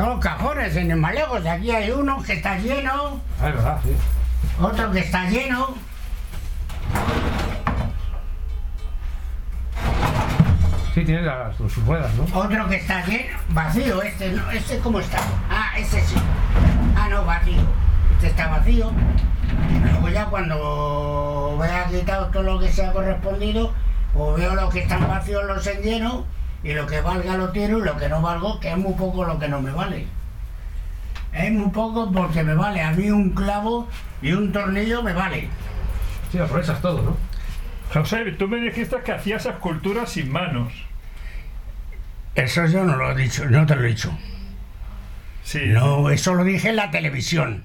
Los 0.00 0.18
cajones 0.18 0.74
en 0.76 0.90
el 0.90 0.96
Malejos. 0.96 1.44
Aquí 1.44 1.70
hay 1.70 1.90
uno 1.90 2.22
que 2.22 2.32
está 2.32 2.56
lleno, 2.56 3.20
Ah, 3.38 3.48
es 3.48 3.54
verdad, 3.54 3.80
sí. 3.82 3.90
otro 4.58 4.90
que 4.92 5.00
está 5.00 5.28
lleno. 5.28 5.74
Sí, 10.94 11.04
tiene 11.04 11.20
las, 11.22 11.54
sus 11.56 11.76
ruedas, 11.84 12.10
¿no? 12.14 12.24
Otro 12.38 12.66
que 12.68 12.76
está 12.76 13.04
lleno, 13.04 13.36
vacío, 13.50 14.02
este, 14.02 14.32
¿no? 14.32 14.50
¿Este 14.50 14.78
cómo 14.78 15.00
está? 15.00 15.18
Ah, 15.50 15.72
ese 15.78 16.00
sí. 16.00 16.16
Ah, 16.96 17.08
no, 17.10 17.24
vacío. 17.26 17.60
Este 18.14 18.28
está 18.28 18.48
vacío. 18.48 18.90
Luego 19.84 20.08
ya 20.08 20.24
cuando 20.26 21.58
vea 21.60 21.84
quitado 21.90 22.26
todo 22.28 22.42
lo 22.42 22.58
que 22.58 22.72
se 22.72 22.86
ha 22.86 22.92
correspondido, 22.92 23.74
o 24.14 24.32
veo 24.32 24.54
los 24.54 24.72
que 24.72 24.80
están 24.80 25.06
vacíos 25.06 25.44
los 25.44 25.64
lleno 25.84 26.24
y 26.62 26.72
lo 26.72 26.86
que 26.86 27.00
valga 27.00 27.36
lo 27.36 27.50
tiro 27.50 27.78
y 27.78 27.82
lo 27.82 27.96
que 27.96 28.08
no 28.08 28.20
valgo, 28.20 28.60
que 28.60 28.70
es 28.70 28.76
muy 28.76 28.94
poco 28.94 29.24
lo 29.24 29.38
que 29.38 29.48
no 29.48 29.60
me 29.60 29.70
vale. 29.70 30.06
Es 31.32 31.50
muy 31.52 31.70
poco 31.70 32.10
porque 32.12 32.42
me 32.42 32.54
vale. 32.54 32.82
A 32.82 32.92
mí 32.92 33.10
un 33.10 33.30
clavo 33.30 33.88
y 34.20 34.32
un 34.32 34.52
tornillo 34.52 35.02
me 35.02 35.12
vale. 35.12 35.48
Sí, 36.30 36.38
aprovechas 36.38 36.80
todo, 36.80 37.02
¿no? 37.02 37.16
José, 37.92 38.24
tú 38.32 38.46
me 38.46 38.60
dijiste 38.60 38.96
que 39.04 39.12
hacías 39.12 39.46
esculturas 39.46 40.10
sin 40.10 40.30
manos. 40.30 40.72
Eso 42.34 42.66
yo 42.66 42.84
no 42.84 42.96
lo 42.96 43.10
he 43.10 43.14
dicho, 43.16 43.44
no 43.46 43.66
te 43.66 43.74
lo 43.74 43.84
he 43.84 43.88
dicho. 43.88 44.16
Sí. 45.42 45.66
No, 45.66 46.10
eso 46.10 46.34
lo 46.34 46.44
dije 46.44 46.68
en 46.68 46.76
la 46.76 46.90
televisión. 46.90 47.64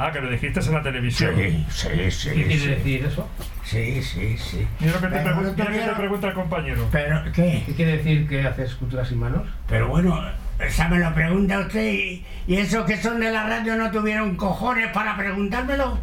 Ah, 0.00 0.12
que 0.12 0.20
lo 0.20 0.30
dijiste 0.30 0.60
en 0.60 0.72
la 0.74 0.82
televisión. 0.82 1.34
Sí, 1.36 1.66
sí, 1.70 2.10
sí. 2.10 2.28
¿Qué 2.30 2.44
quiere 2.46 2.56
sí. 2.60 2.68
decir 2.68 3.04
eso? 3.04 3.28
Sí, 3.64 4.00
sí, 4.00 4.38
sí. 4.38 4.66
Mira 4.78 4.92
lo 4.92 5.00
que 5.00 5.06
te, 5.08 5.24
pregun- 5.24 5.54
mira 5.56 5.72
que 5.72 5.90
te 5.90 5.96
pregunta 5.96 6.28
el 6.28 6.34
compañero. 6.34 6.88
Pero, 6.92 7.20
¿qué? 7.32 7.64
¿Qué 7.66 7.74
quiere 7.74 7.96
decir 7.96 8.28
que 8.28 8.46
haces 8.46 8.70
esculturas 8.70 9.08
sin 9.08 9.18
manos? 9.18 9.42
Pero 9.66 9.88
bueno, 9.88 10.20
esa 10.60 10.88
me 10.88 11.00
lo 11.00 11.12
pregunta 11.14 11.58
usted 11.58 11.92
y, 11.92 12.24
y 12.46 12.56
esos 12.56 12.84
que 12.86 12.96
son 12.96 13.18
de 13.18 13.32
la 13.32 13.48
radio 13.48 13.74
no 13.74 13.90
tuvieron 13.90 14.36
cojones 14.36 14.86
para 14.92 15.16
preguntármelo. 15.16 15.98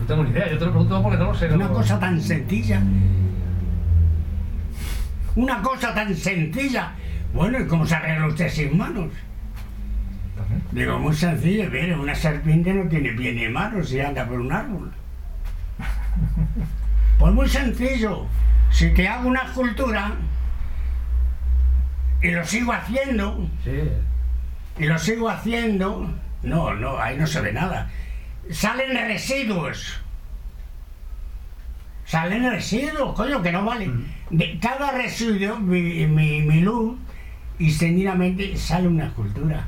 No 0.00 0.06
tengo 0.08 0.24
ni 0.24 0.30
idea, 0.30 0.50
yo 0.50 0.58
te 0.58 0.64
lo 0.64 0.70
pregunto 0.72 1.00
porque 1.02 1.18
no 1.18 1.24
lo 1.26 1.34
sé. 1.34 1.48
Una 1.52 1.68
cosa 1.68 2.00
tan 2.00 2.20
sencilla. 2.20 2.82
Una 5.36 5.62
cosa 5.62 5.94
tan 5.94 6.14
sencilla. 6.14 6.92
Bueno, 7.32 7.60
¿y 7.60 7.66
cómo 7.66 7.86
se 7.86 7.94
arregla 7.94 8.26
usted 8.26 8.48
sin 8.48 8.76
manos? 8.76 9.10
Digo, 10.72 10.98
muy 10.98 11.14
sencillo, 11.14 11.70
mire, 11.70 11.96
una 11.96 12.14
serpiente 12.14 12.72
no 12.74 12.88
tiene 12.88 13.12
pie 13.12 13.32
ni 13.32 13.48
manos 13.48 13.92
y 13.92 14.00
anda 14.00 14.26
por 14.26 14.40
un 14.40 14.52
árbol. 14.52 14.92
Pues 17.18 17.32
muy 17.32 17.48
sencillo. 17.48 18.26
Si 18.70 18.90
te 18.90 19.08
hago 19.08 19.28
una 19.28 19.40
escultura 19.40 20.12
y 22.20 22.30
lo 22.30 22.44
sigo 22.44 22.72
haciendo, 22.74 23.48
Sí, 23.64 23.90
y 24.78 24.84
lo 24.84 24.98
sigo 24.98 25.30
haciendo, 25.30 26.10
no, 26.42 26.74
no, 26.74 26.98
ahí 26.98 27.16
no 27.16 27.26
se 27.26 27.40
ve 27.40 27.54
nada. 27.54 27.90
Salen 28.50 28.94
residuos. 29.08 29.98
Salen 32.04 32.50
residuos, 32.50 33.14
coño, 33.14 33.42
que 33.42 33.50
no 33.50 33.64
valen. 33.64 34.12
De 34.28 34.58
cada 34.60 34.92
residuo, 34.92 35.58
mi, 35.58 36.06
mi, 36.06 36.42
mi 36.42 36.60
luz, 36.60 36.98
extendidamente 37.58 38.56
sale 38.56 38.88
una 38.88 39.06
escultura. 39.06 39.66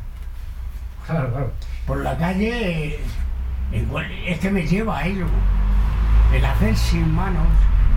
Claro, 1.09 1.31
claro. 1.31 1.53
Por 1.87 1.99
la 2.03 2.17
calle, 2.17 2.89
eh, 2.89 3.01
es 4.27 4.39
que 4.39 4.51
me 4.51 4.67
lleva 4.67 4.99
a 4.99 5.07
ello. 5.07 5.27
El 6.33 6.45
hacer 6.45 6.77
sin 6.77 7.15
manos 7.15 7.47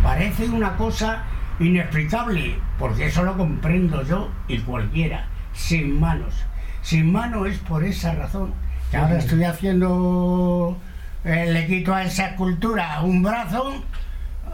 parece 0.01 0.49
una 0.49 0.75
cosa 0.77 1.23
inexplicable, 1.59 2.55
porque 2.79 3.07
eso 3.07 3.23
lo 3.23 3.37
comprendo 3.37 4.03
yo 4.03 4.29
y 4.47 4.59
cualquiera. 4.59 5.27
sin 5.53 5.99
manos. 5.99 6.33
Sin 6.81 7.11
mano 7.11 7.45
es 7.45 7.57
por 7.59 7.83
esa 7.83 8.13
razón. 8.15 8.53
Que 8.89 8.97
ahora 8.97 9.17
estoy 9.17 9.43
haciendo, 9.43 10.77
eh, 11.25 11.51
le 11.51 11.67
quito 11.67 11.93
a 11.93 12.03
esa 12.03 12.27
escultura 12.27 13.01
un 13.01 13.21
brazo, 13.21 13.73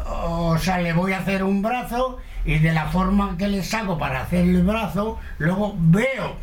o 0.05 0.57
sea, 0.57 0.79
le 0.79 0.93
voy 0.93 1.13
a 1.13 1.19
hacer 1.19 1.43
un 1.43 1.61
brazo 1.61 2.17
y 2.45 2.59
de 2.59 2.71
la 2.71 2.85
forma 2.85 3.35
que 3.37 3.47
les 3.47 3.73
hago 3.73 3.97
para 3.97 4.21
hacer 4.21 4.45
el 4.45 4.63
brazo, 4.63 5.19
luego 5.37 5.75
veo, 5.77 6.35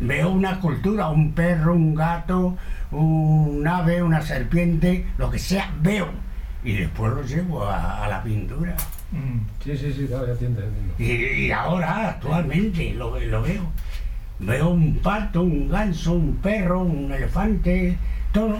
veo 0.00 0.30
una 0.30 0.52
escultura, 0.52 1.08
un 1.08 1.32
perro, 1.32 1.74
un 1.74 1.94
gato, 1.94 2.56
un 2.90 3.66
ave, 3.66 4.02
una 4.02 4.22
serpiente, 4.22 5.06
lo 5.18 5.30
que 5.30 5.38
sea, 5.38 5.70
veo. 5.80 6.08
Y 6.64 6.72
después 6.74 7.12
lo 7.12 7.22
llevo 7.22 7.64
a, 7.64 8.04
a 8.04 8.08
la 8.08 8.22
pintura. 8.22 8.74
Mm. 9.12 9.38
Sí, 9.62 9.76
sí, 9.76 9.92
sí, 9.92 10.06
claro, 10.06 10.26
ya 10.26 10.32
entiendo. 10.32 10.62
Y, 10.98 11.12
y 11.46 11.50
ahora, 11.52 12.08
actualmente, 12.10 12.94
lo, 12.94 13.18
lo 13.20 13.42
veo. 13.42 13.70
Veo 14.38 14.70
un 14.70 14.96
pato, 14.98 15.42
un 15.42 15.68
ganso, 15.68 16.14
un 16.14 16.36
perro, 16.38 16.80
un 16.82 17.12
elefante, 17.12 17.96
todo. 18.32 18.58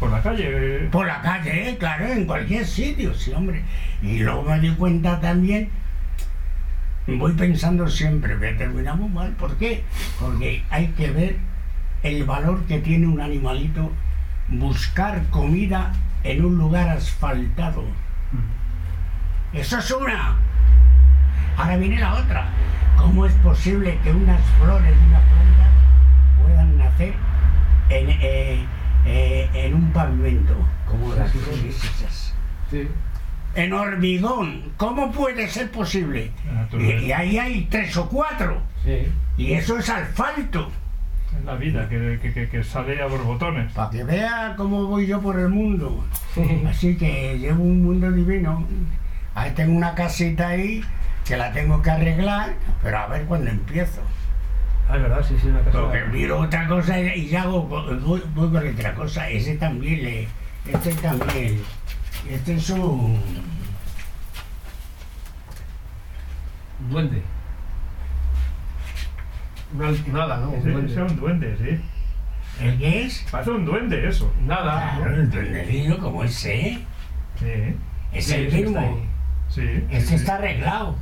Por 0.00 0.10
la 0.10 0.20
calle. 0.22 0.44
eh, 0.48 0.88
Por 0.90 1.06
la 1.06 1.20
calle, 1.22 1.76
claro, 1.78 2.06
en 2.06 2.26
cualquier 2.26 2.66
sitio, 2.66 3.14
sí, 3.14 3.32
hombre. 3.32 3.62
Y 4.02 4.18
luego 4.18 4.42
me 4.42 4.58
di 4.60 4.70
cuenta 4.70 5.20
también, 5.20 5.68
voy 7.14 7.32
pensando 7.32 7.88
siempre 7.88 8.38
que 8.38 8.52
terminamos 8.54 9.10
mal. 9.10 9.32
¿Por 9.32 9.56
qué? 9.56 9.84
Porque 10.20 10.64
hay 10.70 10.88
que 10.88 11.10
ver 11.10 11.36
el 12.02 12.24
valor 12.24 12.64
que 12.64 12.78
tiene 12.80 13.06
un 13.06 13.20
animalito 13.20 13.92
buscar 14.48 15.28
comida 15.30 15.92
en 16.24 16.44
un 16.44 16.58
lugar 16.58 16.88
asfaltado. 16.88 17.84
Eso 19.52 19.78
es 19.78 19.90
una. 19.90 20.36
Ahora 21.56 21.76
viene 21.76 21.98
la 21.98 22.14
otra. 22.14 22.48
¿Cómo 22.96 23.26
es 23.26 23.32
posible 23.34 23.98
que 24.02 24.10
unas 24.10 24.40
flores 24.58 24.98
de 24.98 25.06
una 25.06 25.20
planta 25.20 25.70
puedan 26.42 26.78
nacer 26.78 27.14
en, 27.90 28.10
eh, 28.10 28.64
eh, 29.04 29.50
en 29.54 29.74
un 29.74 29.92
pavimento? 29.92 30.54
Como 30.86 31.14
las 31.14 31.30
flores 31.30 31.84
esas? 31.84 32.34
Sí. 32.70 32.88
En 33.56 33.72
hormigón. 33.72 34.72
¿Cómo 34.76 35.10
puede 35.12 35.48
ser 35.48 35.70
posible? 35.70 36.30
Y, 36.78 37.12
ahí 37.12 37.38
hay 37.38 37.66
tres 37.70 37.96
o 37.96 38.08
cuatro. 38.08 38.60
Sí. 38.84 39.08
Y 39.38 39.52
eso 39.52 39.78
es 39.78 39.88
asfalto. 39.88 40.70
Es 41.38 41.44
la 41.44 41.54
vida 41.56 41.88
que, 41.88 42.18
que- 42.22 42.32
que- 42.32 42.48
que 42.48 42.64
sale 42.64 43.00
a 43.02 43.06
borbotones. 43.06 43.72
Para 43.72 43.90
que 43.90 44.04
vea 44.04 44.54
cómo 44.56 44.86
voy 44.86 45.06
yo 45.06 45.20
por 45.20 45.38
el 45.38 45.48
mundo. 45.48 46.04
Sí. 46.34 46.62
Así 46.68 46.96
que 46.96 47.38
llevo 47.38 47.62
un 47.64 47.82
mundo 47.84 48.10
divino. 48.12 48.66
Ahí 49.34 49.50
tengo 49.52 49.76
una 49.76 49.94
casita 49.94 50.48
ahí 50.48 50.82
que 51.26 51.36
la 51.36 51.52
tengo 51.52 51.82
que 51.82 51.90
arreglar, 51.90 52.54
pero 52.82 52.98
a 52.98 53.06
ver 53.08 53.24
cuándo 53.24 53.50
empiezo. 53.50 54.00
Ah, 54.88 54.96
es 54.96 55.02
verdad, 55.02 55.24
sí, 55.26 55.34
sí, 55.40 55.48
una 55.48 55.60
casa. 55.60 55.80
Porque 55.80 56.04
miro 56.12 56.38
otra 56.40 56.66
cosa 56.68 56.98
y 57.00 57.08
y 57.22 57.26
ya 57.28 57.42
hago, 57.42 57.62
voy, 57.64 58.22
voy 58.34 58.50
con 58.50 58.68
otra 58.68 58.94
cosa. 58.94 59.28
Ese 59.28 59.56
también 59.56 60.04
le. 60.04 60.28
Este 60.72 60.92
también. 60.94 61.60
Este 62.30 62.54
es 62.54 62.70
un. 62.70 63.18
Un 66.80 66.90
duende. 66.90 67.22
Una, 69.74 69.90
nada, 70.18 70.36
¿no? 70.38 70.50
Un 70.50 70.54
Ese, 70.58 70.70
duende. 70.70 70.92
ese 70.92 71.04
es 71.04 71.10
un 71.12 71.16
duende, 71.20 71.56
sí. 71.58 72.64
¿El 72.64 72.78
qué 72.78 73.02
es? 73.04 73.26
Parece 73.30 73.50
un 73.50 73.64
duende 73.64 74.08
eso. 74.08 74.32
Nada. 74.42 74.96
Claro, 74.96 75.14
el 75.16 75.30
duendecillo 75.30 75.98
como 75.98 76.24
ese. 76.24 76.78
Sí. 77.38 77.76
Es 78.12 78.26
Sí, 78.26 78.34
el 78.34 78.52
mismo. 78.52 79.00
Sí. 79.48 79.84
Este 79.90 80.14
está 80.14 80.36
arreglado. 80.36 80.96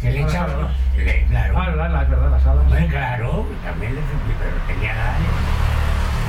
Que 0.00 0.10
le 0.10 0.22
Ah, 0.22 0.26
echa. 0.26 0.44
claro. 0.46 0.68
le- 0.96 1.24
claro. 1.26 1.54
Ah, 1.58 1.70
la- 1.70 2.02
es 2.02 2.10
verdad, 2.10 2.30
las 2.30 2.46
alas. 2.46 2.64
Hombre, 2.64 2.86
claro, 2.88 3.46
también 3.64 3.94
le 3.94 4.00
pero 4.00 4.56
tenía 4.66 4.94
la 4.94 5.16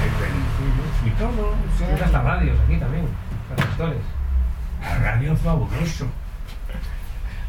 el, 0.06 1.08
y 1.08 1.12
todo. 1.12 1.56
Tienes 1.78 2.02
hasta 2.02 2.22
radios 2.22 2.58
aquí 2.66 2.78
también. 2.78 3.06
Transistores. 3.56 3.98
La 4.90 4.98
radio 5.00 5.34
es 5.34 5.40
fabuloso. 5.42 6.08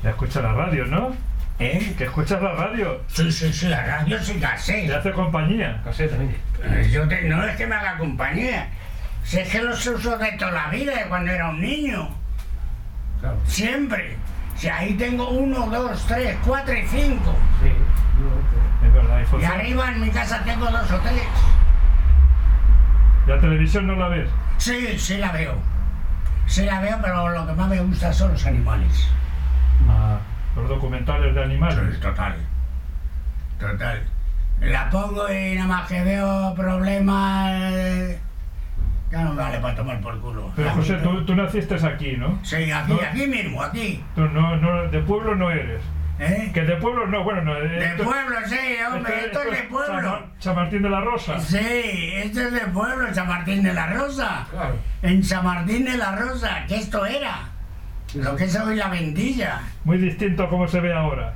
Ya 0.02 0.10
escucha 0.10 0.40
la 0.40 0.52
radio, 0.52 0.84
¿no? 0.86 1.14
¿Eh? 1.58 1.94
Que 1.96 2.04
escuchas 2.04 2.40
la 2.42 2.52
radio. 2.52 3.00
Sí, 3.08 3.30
sí, 3.32 3.52
sí, 3.52 3.66
la 3.68 3.84
radio 3.84 4.18
sí 4.22 4.34
Te 4.34 4.40
casé. 4.40 4.94
hace 4.94 5.12
compañía. 5.12 5.80
Casé 5.84 6.08
también. 6.08 6.36
Yo 6.90 7.06
te- 7.08 7.22
no 7.22 7.42
es 7.44 7.56
que 7.56 7.66
me 7.66 7.74
haga 7.74 7.96
compañía. 7.98 8.68
Si 9.24 9.38
es 9.38 9.48
que 9.48 9.60
los 9.62 9.84
uso 9.86 10.16
de 10.18 10.32
toda 10.32 10.50
la 10.52 10.68
vida, 10.68 10.94
de 10.96 11.08
cuando 11.08 11.32
era 11.32 11.48
un 11.50 11.60
niño. 11.60 12.08
Claro. 13.20 13.36
Siempre. 13.46 14.16
Si 14.56 14.68
ahí 14.68 14.94
tengo 14.94 15.28
uno, 15.30 15.66
dos, 15.66 16.04
tres, 16.06 16.36
cuatro 16.44 16.74
y 16.74 16.86
cinco. 16.86 17.34
Sí. 17.62 17.70
No, 18.20 18.86
Es 18.86 18.94
verdad. 18.94 19.18
Y, 19.18 19.22
Y 19.22 19.26
funciona. 19.26 19.54
arriba 19.54 19.92
en 19.92 20.00
mi 20.02 20.10
casa 20.10 20.42
tengo 20.44 20.66
dos 20.70 20.90
o 20.90 20.98
tres. 21.00 21.22
¿La 23.26 23.40
televisión 23.40 23.86
no 23.86 23.96
la 23.96 24.08
ves? 24.08 24.30
Sí, 24.58 24.98
sí 24.98 25.16
la 25.18 25.32
veo. 25.32 25.54
Sí 26.46 26.64
la 26.64 26.80
veo, 26.80 26.96
pero 27.02 27.28
lo 27.30 27.46
que 27.46 27.52
más 27.52 27.68
me 27.68 27.80
gusta 27.80 28.12
son 28.12 28.32
los 28.32 28.46
animales. 28.46 29.08
Ah, 29.88 30.18
los 30.54 30.68
documentales 30.68 31.34
de 31.34 31.42
animales. 31.44 32.00
Total. 32.00 32.36
Total. 33.58 34.02
La 34.60 34.88
pongo 34.90 35.30
y 35.30 35.54
nada 35.54 35.66
más 35.66 35.88
que 35.88 36.02
veo 36.02 36.54
problemas. 36.54 37.52
eh, 37.72 38.18
Ya 39.10 39.22
no 39.22 39.34
vale 39.34 39.58
para 39.58 39.74
tomar 39.76 40.00
por 40.00 40.18
culo. 40.20 40.50
Pero 40.56 40.70
José, 40.70 40.94
tú, 40.96 41.24
tú 41.24 41.34
naciste 41.34 41.74
aquí, 41.86 42.16
¿no? 42.16 42.38
Sí, 42.42 42.70
aquí, 42.70 42.92
No. 42.92 42.98
aquí 43.00 43.26
mismo, 43.26 43.62
aquí. 43.62 44.02
Tú 44.14 44.22
no, 44.22 44.56
no, 44.56 44.88
de 44.88 44.98
pueblo 45.00 45.34
no 45.34 45.50
eres. 45.50 45.80
¿Eh? 46.18 46.50
Que 46.54 46.62
de 46.62 46.76
pueblo 46.76 47.06
no, 47.06 47.22
bueno, 47.24 47.42
no. 47.42 47.54
De 47.54 47.94
pueblo, 48.02 48.36
sí, 48.46 48.56
hombre, 48.90 49.26
esto 49.26 49.42
es 49.42 49.50
de 49.50 49.62
pueblo. 49.64 50.00
Chama- 50.00 50.38
Chamartín 50.38 50.82
de 50.82 50.88
la 50.90 51.00
Rosa. 51.00 51.38
Sí, 51.40 51.58
esto 52.14 52.40
es 52.40 52.52
de 52.52 52.60
pueblo, 52.60 53.12
San 53.14 53.28
Martín 53.28 53.62
de 53.62 53.74
la 53.74 53.86
Rosa. 53.88 54.46
Claro. 54.50 54.76
En 55.02 55.22
San 55.22 55.44
Martín 55.44 55.84
de 55.84 55.96
la 55.98 56.16
Rosa, 56.16 56.64
que 56.66 56.76
esto 56.76 57.04
era. 57.04 57.50
Lo 58.14 58.34
que 58.34 58.44
es 58.44 58.56
hoy 58.58 58.76
la 58.76 58.88
vendilla. 58.88 59.60
Muy 59.84 59.98
distinto 59.98 60.44
a 60.44 60.48
cómo 60.48 60.66
se 60.66 60.80
ve 60.80 60.94
ahora. 60.94 61.34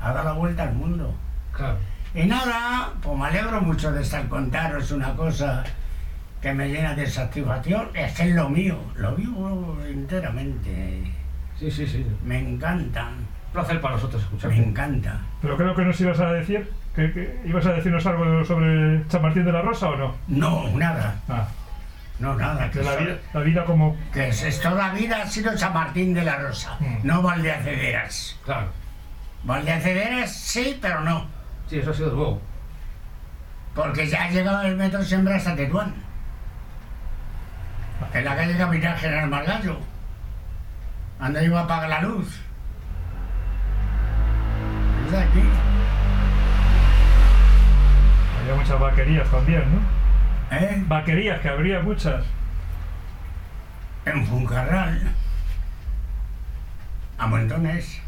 Ha 0.00 0.12
dado 0.12 0.24
la 0.24 0.32
vuelta 0.32 0.62
al 0.64 0.74
mundo. 0.74 1.14
Claro. 1.52 1.76
Y 2.14 2.24
nada, 2.26 2.92
pues 3.02 3.16
me 3.18 3.26
alegro 3.26 3.60
mucho 3.60 3.92
de 3.92 4.02
estar 4.02 4.26
contaros 4.28 4.90
una 4.92 5.14
cosa 5.14 5.62
que 6.40 6.52
me 6.52 6.68
llena 6.68 6.94
de 6.94 7.06
satisfacción. 7.06 7.90
Es 7.94 8.14
que 8.14 8.30
es 8.30 8.34
lo 8.34 8.48
mío, 8.48 8.78
lo 8.96 9.14
vivo 9.14 9.78
enteramente. 9.86 11.12
Sí, 11.58 11.70
sí, 11.70 11.86
sí. 11.86 12.06
Me 12.24 12.38
encanta, 12.38 13.08
Un 13.08 13.52
placer 13.52 13.80
para 13.80 13.94
nosotros 13.94 14.20
me 14.22 14.26
escucharte. 14.26 14.56
encanta. 14.62 15.20
Pero 15.42 15.56
creo 15.56 15.74
que 15.74 15.84
nos 15.84 16.00
ibas 16.00 16.20
a 16.20 16.32
decir. 16.32 16.70
que, 16.94 17.12
que 17.12 17.42
¿Ibas 17.46 17.66
a 17.66 17.72
decirnos 17.72 18.04
algo 18.06 18.44
sobre 18.44 19.06
Chamartín 19.08 19.44
de 19.44 19.52
la 19.52 19.62
Rosa 19.62 19.88
o 19.88 19.96
no? 19.96 20.14
No, 20.28 20.68
nada, 20.76 21.16
Ah, 21.28 21.48
no, 22.18 22.34
nada. 22.34 22.70
Que, 22.70 22.82
la 22.82 22.96
vida, 22.96 23.16
la 23.32 23.40
vida 23.40 23.64
como. 23.64 23.96
que 24.12 24.28
es, 24.28 24.42
es 24.42 24.60
toda 24.60 24.74
la 24.88 24.90
vida 24.94 25.22
ha 25.22 25.26
sido 25.26 25.56
San 25.56 25.72
Martín 25.74 26.14
de 26.14 26.24
la 26.24 26.36
Rosa, 26.38 26.76
Mm. 26.80 26.98
no 27.06 27.22
Valdeacederas. 27.22 28.38
Claro. 28.44 28.68
Valdeacederas 29.44 30.30
sí, 30.32 30.78
pero 30.82 31.00
no, 31.00 31.26
Sí, 31.68 31.78
eso 31.78 31.90
ha 31.90 31.94
sido 31.94 32.14
luego. 32.14 32.40
porque 33.74 34.06
ya 34.08 34.24
ha 34.24 34.30
llegado 34.30 34.62
el 34.62 34.76
metro 34.76 35.02
siempre 35.04 35.34
hasta 35.34 35.54
Tetuán. 35.54 35.94
En 38.14 38.24
la 38.24 38.36
calle 38.36 38.56
Capitán 38.56 38.96
General 38.96 39.28
Margallo. 39.28 39.78
Ando 41.20 41.42
iba 41.42 41.60
a 41.60 41.64
apagar 41.64 41.88
la 41.88 42.02
luz. 42.02 42.40
Es 45.06 45.14
aquí. 45.14 45.42
Había 48.40 48.54
muchas 48.54 48.78
vaquerías 48.78 49.28
también, 49.28 49.64
¿no? 49.74 50.56
¿Eh? 50.56 50.82
Vaquerías, 50.86 51.40
que 51.40 51.48
habría 51.48 51.80
muchas. 51.80 52.24
En 54.04 54.24
Funcarral. 54.26 55.12
A 57.18 57.26
montones. 57.26 58.00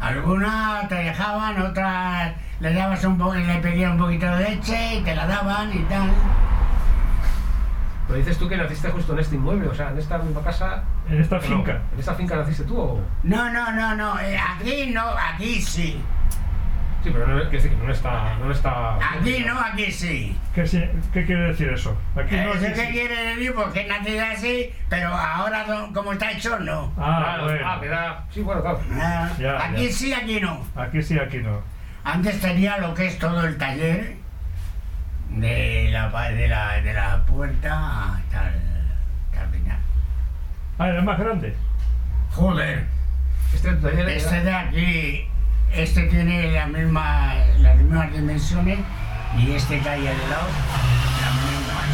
Algunas 0.00 0.88
te 0.88 0.94
dejaban, 0.96 1.60
otras 1.62 2.32
le 2.58 2.74
dabas 2.74 3.04
un 3.04 3.16
poco, 3.16 3.34
le 3.34 3.56
pedían 3.56 3.92
un 3.92 3.98
poquito 3.98 4.26
de 4.36 4.50
leche 4.50 4.96
y 4.96 5.02
te 5.02 5.14
la 5.14 5.26
daban 5.26 5.72
y 5.72 5.82
tal. 5.84 6.10
Pero 8.10 8.18
dices 8.18 8.38
tú 8.38 8.48
que 8.48 8.56
naciste 8.56 8.88
justo 8.90 9.12
en 9.12 9.20
este 9.20 9.36
inmueble, 9.36 9.68
o 9.68 9.74
sea, 9.74 9.90
en 9.90 9.98
esta 9.98 10.18
misma 10.18 10.42
casa. 10.42 10.82
En 11.08 11.20
esta 11.20 11.36
¿o 11.36 11.40
no? 11.40 11.46
finca. 11.46 11.80
¿En 11.94 12.00
esta 12.00 12.14
finca 12.16 12.34
naciste 12.36 12.64
tú 12.64 12.76
o.? 12.76 13.00
No, 13.22 13.50
no, 13.52 13.70
no, 13.70 13.94
no, 13.94 14.18
eh, 14.18 14.36
aquí 14.36 14.90
no, 14.92 15.02
aquí 15.16 15.60
sí. 15.62 16.02
Sí, 17.04 17.10
pero 17.10 17.26
no, 17.28 17.48
que 17.48 17.58
no 17.82 17.92
está. 17.92 18.34
No 18.40 18.50
está 18.50 18.96
Aquí 18.96 19.42
no, 19.46 19.58
aquí 19.58 19.90
sí. 19.92 20.36
¿Qué, 20.54 20.64
qué 21.14 21.24
quiere 21.24 21.42
decir 21.48 21.68
eso? 21.68 21.96
Aquí 22.16 22.34
no. 22.34 22.42
Eh, 22.42 22.50
aquí 22.52 22.66
¿Qué 22.74 22.86
sí. 22.86 22.92
quiere 22.92 23.24
decir? 23.36 23.54
Porque 23.54 23.86
nací 23.86 24.18
así, 24.18 24.70
pero 24.88 25.08
ahora 25.14 25.64
no- 25.68 25.92
como 25.94 26.12
está 26.12 26.32
hecho, 26.32 26.58
no. 26.58 26.92
Ah, 26.98 27.22
Claro, 27.24 27.44
bueno. 27.44 27.66
ah, 27.66 27.78
me 27.80 27.86
da. 27.88 28.24
Sí, 28.30 28.40
bueno, 28.42 28.60
claro. 28.60 28.80
Ah, 29.00 29.30
Ya, 29.38 29.64
aquí 29.64 29.86
ya. 29.86 29.92
sí, 29.92 30.12
aquí 30.12 30.40
no. 30.40 30.62
Aquí 30.76 31.00
sí, 31.00 31.16
aquí 31.18 31.38
no. 31.38 31.62
Antes 32.02 32.40
tenía 32.40 32.76
lo 32.78 32.92
que 32.92 33.06
es 33.06 33.18
todo 33.18 33.46
el 33.46 33.56
taller 33.56 34.16
de 35.30 35.88
la, 35.92 36.08
de 36.30 36.48
la, 36.48 36.80
de 36.82 36.92
la 36.92 37.24
puerta 37.26 38.14
hasta 38.14 38.48
el, 38.48 38.60
hasta 39.30 39.44
el 39.44 39.50
final. 39.50 39.78
Ah, 40.78 40.88
era 40.88 41.02
más 41.02 41.18
grande. 41.18 41.54
Joder, 42.32 42.84
Este 43.52 43.72
taller 43.72 44.08
Este 44.08 44.40
de 44.42 44.52
aquí, 44.54 45.28
este 45.72 46.02
tiene 46.06 46.52
la 46.52 46.66
misma, 46.66 47.34
las 47.58 47.76
mismas 47.76 48.12
dimensiones 48.12 48.78
y 49.38 49.52
este 49.52 49.80
que 49.80 49.88
hay 49.88 50.06
al 50.06 50.18
lado, 50.30 50.48
las 51.20 51.34
mismas. 51.34 51.90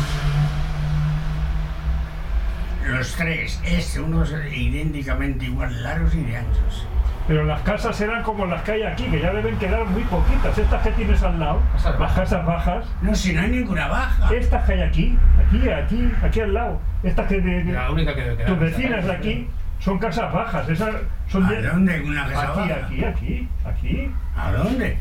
Los 2.86 3.14
tres, 3.16 3.60
este, 3.64 4.00
unos 4.00 4.32
idénticamente 4.52 5.46
igual, 5.46 5.82
largos 5.82 6.14
y 6.14 6.22
de 6.22 6.36
anchos. 6.36 6.86
Pero 7.28 7.44
las 7.44 7.60
casas 7.62 8.00
eran 8.00 8.22
como 8.22 8.46
las 8.46 8.62
que 8.62 8.72
hay 8.72 8.82
aquí, 8.84 9.04
que 9.06 9.20
ya 9.20 9.32
deben 9.32 9.56
quedar 9.58 9.84
muy 9.86 10.02
poquitas. 10.04 10.56
Estas 10.56 10.82
que 10.82 10.90
tienes 10.92 11.20
al 11.24 11.40
lado, 11.40 11.60
Casas 11.72 11.90
las 11.92 11.98
bajas. 11.98 12.16
casas 12.20 12.46
bajas, 12.46 12.86
No, 13.02 13.14
si 13.16 13.32
no 13.32 13.40
hay 13.42 13.48
ninguna 13.50 13.88
baja. 13.88 14.32
estas 14.34 14.64
que 14.64 14.72
hay 14.74 14.82
aquí, 14.82 15.18
aquí, 15.44 15.68
aquí, 15.68 16.12
aquí 16.22 16.40
al 16.40 16.54
lado, 16.54 16.80
estas 17.02 17.26
que 17.26 17.40
de, 17.40 17.64
de- 17.64 17.72
La 17.72 17.90
única 17.90 18.14
que 18.14 18.20
debe 18.22 18.36
quedar. 18.36 18.48
tus 18.50 18.58
vecinas 18.60 19.04
de 19.04 19.12
aquí 19.12 19.48
son 19.80 19.98
casas 19.98 20.32
bajas, 20.32 20.68
esas 20.68 20.94
son 21.28 21.44
¿A 21.46 21.50
de- 21.50 21.62
dónde? 21.62 22.00
¿Una 22.02 22.26
casa 22.28 22.48
aquí, 22.50 22.58
baja? 22.70 22.86
aquí, 22.86 23.04
aquí, 23.04 23.48
aquí, 23.64 24.10
¿A 24.36 24.52
dónde? 24.52 24.96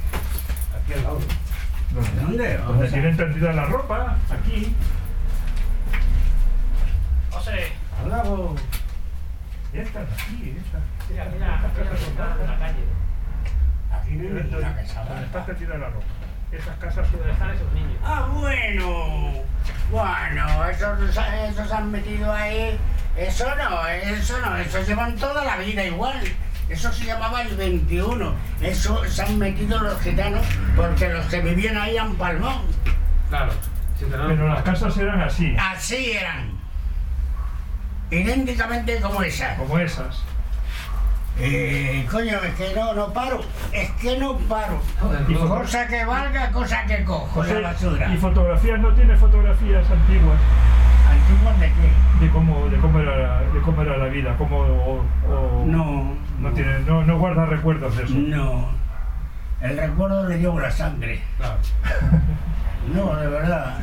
Aquí 0.83 0.93
al 0.93 1.03
lado. 1.03 1.19
¿A 1.19 2.21
dónde? 2.25 2.57
donde 2.57 2.87
tienen 2.89 3.15
tendida 3.17 3.53
la 3.53 3.65
ropa, 3.65 4.15
aquí. 4.33 4.73
José. 7.29 7.71
Al 8.03 8.09
lado. 9.75 9.87
Estas, 9.87 10.03
aquí, 10.13 10.55
estas. 10.57 10.81
Mira, 11.09 11.25
mira, 11.25 11.61
mira, 11.75 12.41
en 12.41 12.47
la 12.47 12.57
calle. 12.57 12.83
Aquí 13.91 14.11
no 14.13 14.37
hay 14.37 14.43
ninguna 14.43 14.75
casa 14.75 15.03
Donde 15.03 15.25
está 15.25 15.45
tendida 15.45 15.77
la 15.77 15.89
ropa. 15.89 16.05
Esas 16.51 16.77
casas 16.77 17.07
son 17.07 17.19
Donde 17.19 17.33
están 17.33 17.51
esos 17.51 17.71
niños. 17.73 17.99
Ah, 18.03 18.27
bueno. 18.33 19.33
Bueno, 19.91 20.69
esos, 20.69 20.99
esos 21.01 21.71
han 21.71 21.91
metido 21.91 22.31
ahí. 22.31 22.77
Eso 23.17 23.45
no, 23.55 23.87
eso 23.87 24.39
no, 24.41 24.57
eso 24.57 24.83
llevan 24.83 25.15
toda 25.15 25.43
la 25.45 25.57
vida 25.57 25.85
igual. 25.85 26.21
Eso 26.67 26.91
se 26.91 27.05
llamaba 27.05 27.43
el 27.43 27.55
21. 27.55 28.33
Eso 28.61 29.05
se 29.05 29.21
han 29.21 29.37
metido 29.39 29.79
los 29.79 30.01
gitanos 30.01 30.45
porque 30.75 31.09
los 31.09 31.25
que 31.27 31.41
vivían 31.41 31.77
ahí 31.77 31.97
han 31.97 32.15
palmado. 32.15 32.61
Claro. 33.29 33.53
Pero 33.99 34.47
las 34.49 34.63
casas 34.63 34.97
eran 34.97 35.21
así, 35.21 35.55
Así 35.57 36.11
eran. 36.11 36.54
Idénticamente 38.11 38.99
como 39.01 39.21
esa. 39.23 39.55
como 39.55 39.79
esas. 39.79 40.23
Eh, 41.37 42.07
coño, 42.09 42.37
es 42.43 42.53
que 42.55 42.73
no, 42.75 42.93
no 42.93 43.11
paro. 43.11 43.41
Es 43.73 43.91
que 43.91 44.17
no 44.17 44.37
paro. 44.37 44.79
Y. 45.27 45.33
Cosa 45.33 45.87
que 45.87 46.05
valga, 46.05 46.49
cosa 46.51 46.85
que 46.85 47.03
cojo 47.03 47.43
la 47.43 47.59
basura. 47.59 48.13
¿Y 48.13 48.17
fotografías? 48.17 48.79
¿No 48.79 48.93
tiene 48.93 49.17
fotografías 49.17 49.89
antiguas 49.91 50.39
¿Antiguas 51.11 51.59
de 51.59 51.67
qué? 51.67 52.25
de 52.25 52.31
cómo, 52.31 52.67
de 52.69 52.77
cómo, 52.77 52.99
era, 52.99 53.41
de 53.41 53.59
cómo 53.61 53.81
era 53.81 53.97
la 53.97 54.05
vida? 54.05 54.35
Cómo, 54.37 54.57
o, 54.59 55.05
o- 55.29 55.63
No. 55.65 56.13
No, 56.39 56.51
tiene, 56.51 56.79
no, 56.81 57.03
no 57.03 57.17
guarda 57.17 57.45
recuerdos 57.45 57.95
de 57.97 58.03
eso. 58.03 58.13
No. 58.15 58.69
El 59.61 59.77
recuerdo 59.77 60.27
le 60.29 60.37
llevo 60.39 60.59
la 60.59 60.69
sangre. 60.71 61.21
Claro. 61.37 61.57
No, 62.93 63.15
de 63.15 63.27
verdad. 63.27 63.77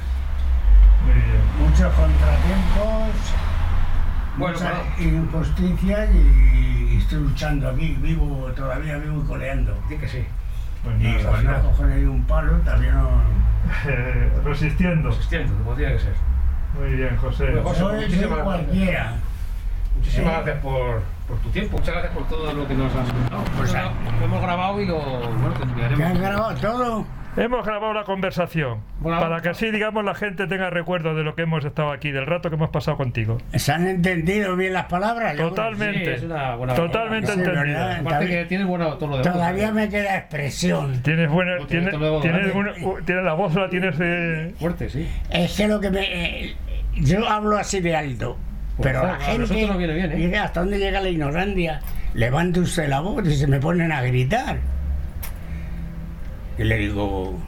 Muy 1.05 1.15
bien. 1.15 1.43
Muchos 1.59 1.93
contratiempos, 1.95 3.35
Bueno, 4.37 4.55
muchas 4.59 4.73
bueno. 4.97 5.19
injusticias 5.19 6.11
y 6.15 6.97
estoy 6.97 7.19
luchando 7.21 7.69
aquí, 7.71 7.97
vivo, 8.01 8.51
todavía 8.57 8.97
vivo 8.99 9.23
y 9.23 9.27
coleando. 9.29 9.75
Di 9.89 9.97
que 9.97 10.09
sí. 10.09 10.25
Pues 10.83 11.01
Y 11.01 11.05
nada, 11.05 11.29
cuando 11.29 11.51
nada. 11.53 12.11
un 12.11 12.25
palo, 12.27 12.53
también 12.65 12.95
no... 12.95 13.09
Resistiendo. 14.45 15.11
Existiendo, 15.11 15.55
como 15.63 15.75
tiene 15.77 15.93
que 15.95 15.99
ser. 16.01 16.15
Muy 16.79 16.91
bien, 16.97 17.17
José. 17.19 17.45
Bueno, 17.47 17.63
José, 17.63 17.79
Soy, 17.81 17.89
soy 17.91 18.05
muchísimas 18.05 18.39
gracias. 18.39 18.45
cualquiera. 18.45 19.13
Muchísimas 19.97 20.27
Eh. 20.33 20.35
gracias 20.37 20.59
por, 20.63 21.03
por 21.29 21.37
tu 21.39 21.49
tiempo. 21.51 21.77
Muchas 21.79 21.95
gracias 21.95 22.15
por 22.15 22.29
todo 22.29 22.53
lo 22.53 22.67
que 22.67 22.75
nos 22.75 22.95
has 22.97 23.13
contado. 23.13 23.45
Pues, 23.57 23.75
hemos 24.25 24.43
grabado 24.43 24.81
y 24.81 24.87
lo, 24.87 24.99
bueno, 24.99 25.53
te 25.53 25.59
¿Que 25.59 25.65
enviaremos. 25.65 26.07
han 26.07 26.19
grabado 26.23 26.55
todo? 26.57 27.07
Hemos 27.35 27.65
grabado 27.65 27.95
la 27.95 28.05
conversación 28.05 28.81
Bueno. 29.01 29.19
para 29.19 29.41
que 29.41 29.49
así, 29.49 29.71
digamos, 29.71 30.05
la 30.05 30.15
gente 30.15 30.47
tenga 30.47 30.69
recuerdo 30.69 31.15
de 31.15 31.23
lo 31.25 31.35
que 31.35 31.43
hemos 31.43 31.65
estado 31.65 31.91
aquí, 31.91 32.11
del 32.11 32.27
rato 32.27 32.51
que 32.51 32.57
hemos 32.57 32.69
pasado 32.69 32.99
contigo. 32.99 33.39
¿Se 33.55 33.73
han 33.73 33.87
entendido 33.89 34.55
bien 34.55 34.75
las 34.75 34.85
palabras? 34.85 35.35
Totalmente. 35.37 36.05
Sí, 36.05 36.11
es 36.11 36.23
una 36.25 36.57
buena- 36.57 36.75
Totalmente 36.75 37.33
entendido. 37.33 37.63
¿verdad? 37.65 38.01
Aparte 38.01 38.27
que 38.29 38.45
tienes 38.45 38.67
buen 38.67 38.83
tono 38.99 39.17
de 39.17 39.23
voz. 39.23 39.33
Todavía 39.33 39.73
me 39.73 39.89
queda 39.89 40.19
expresión. 40.19 41.01
Tienes 41.03 41.31
buena, 41.31 41.57
No, 41.57 41.67
tienes, 41.67 41.95
tienes 42.21 42.55
una- 42.55 42.73
u- 42.87 43.01
tienes 43.03 43.25
la 43.25 43.33
voz, 43.33 43.55
la 43.55 43.71
tienes 43.71 43.97
de... 43.99 44.55
Fuerte, 44.61 44.91
sí. 44.91 45.09
Es 45.31 45.57
que 45.57 45.67
lo 45.69 45.81
que 45.81 45.91
me... 45.91 46.01
eh, 46.49 46.57
yo 46.97 47.27
hablo 47.27 47.57
así 47.57 47.81
de 47.81 47.97
alto, 47.97 48.37
Pues, 48.77 48.89
pero 48.93 49.07
la 49.07 49.15
a 49.15 49.21
gente... 49.21 49.39
nosotros 49.39 49.69
nos 49.69 49.79
viene 49.79 49.95
bien, 49.95 50.13
¿eh? 50.13 50.17
Mira, 50.17 50.45
¿hasta 50.45 50.61
dónde 50.61 50.79
llega 50.79 51.01
la 51.01 51.09
ignorancia? 51.09 51.81
Levanta 52.13 52.61
usted 52.61 52.89
la 52.91 53.01
voz 53.01 53.27
y 53.27 53.35
se 53.35 53.47
me 53.47 53.59
ponen 53.59 53.91
a 53.91 54.03
gritar. 54.03 54.59
Y 56.59 56.65
le 56.65 56.77
digo... 56.79 57.39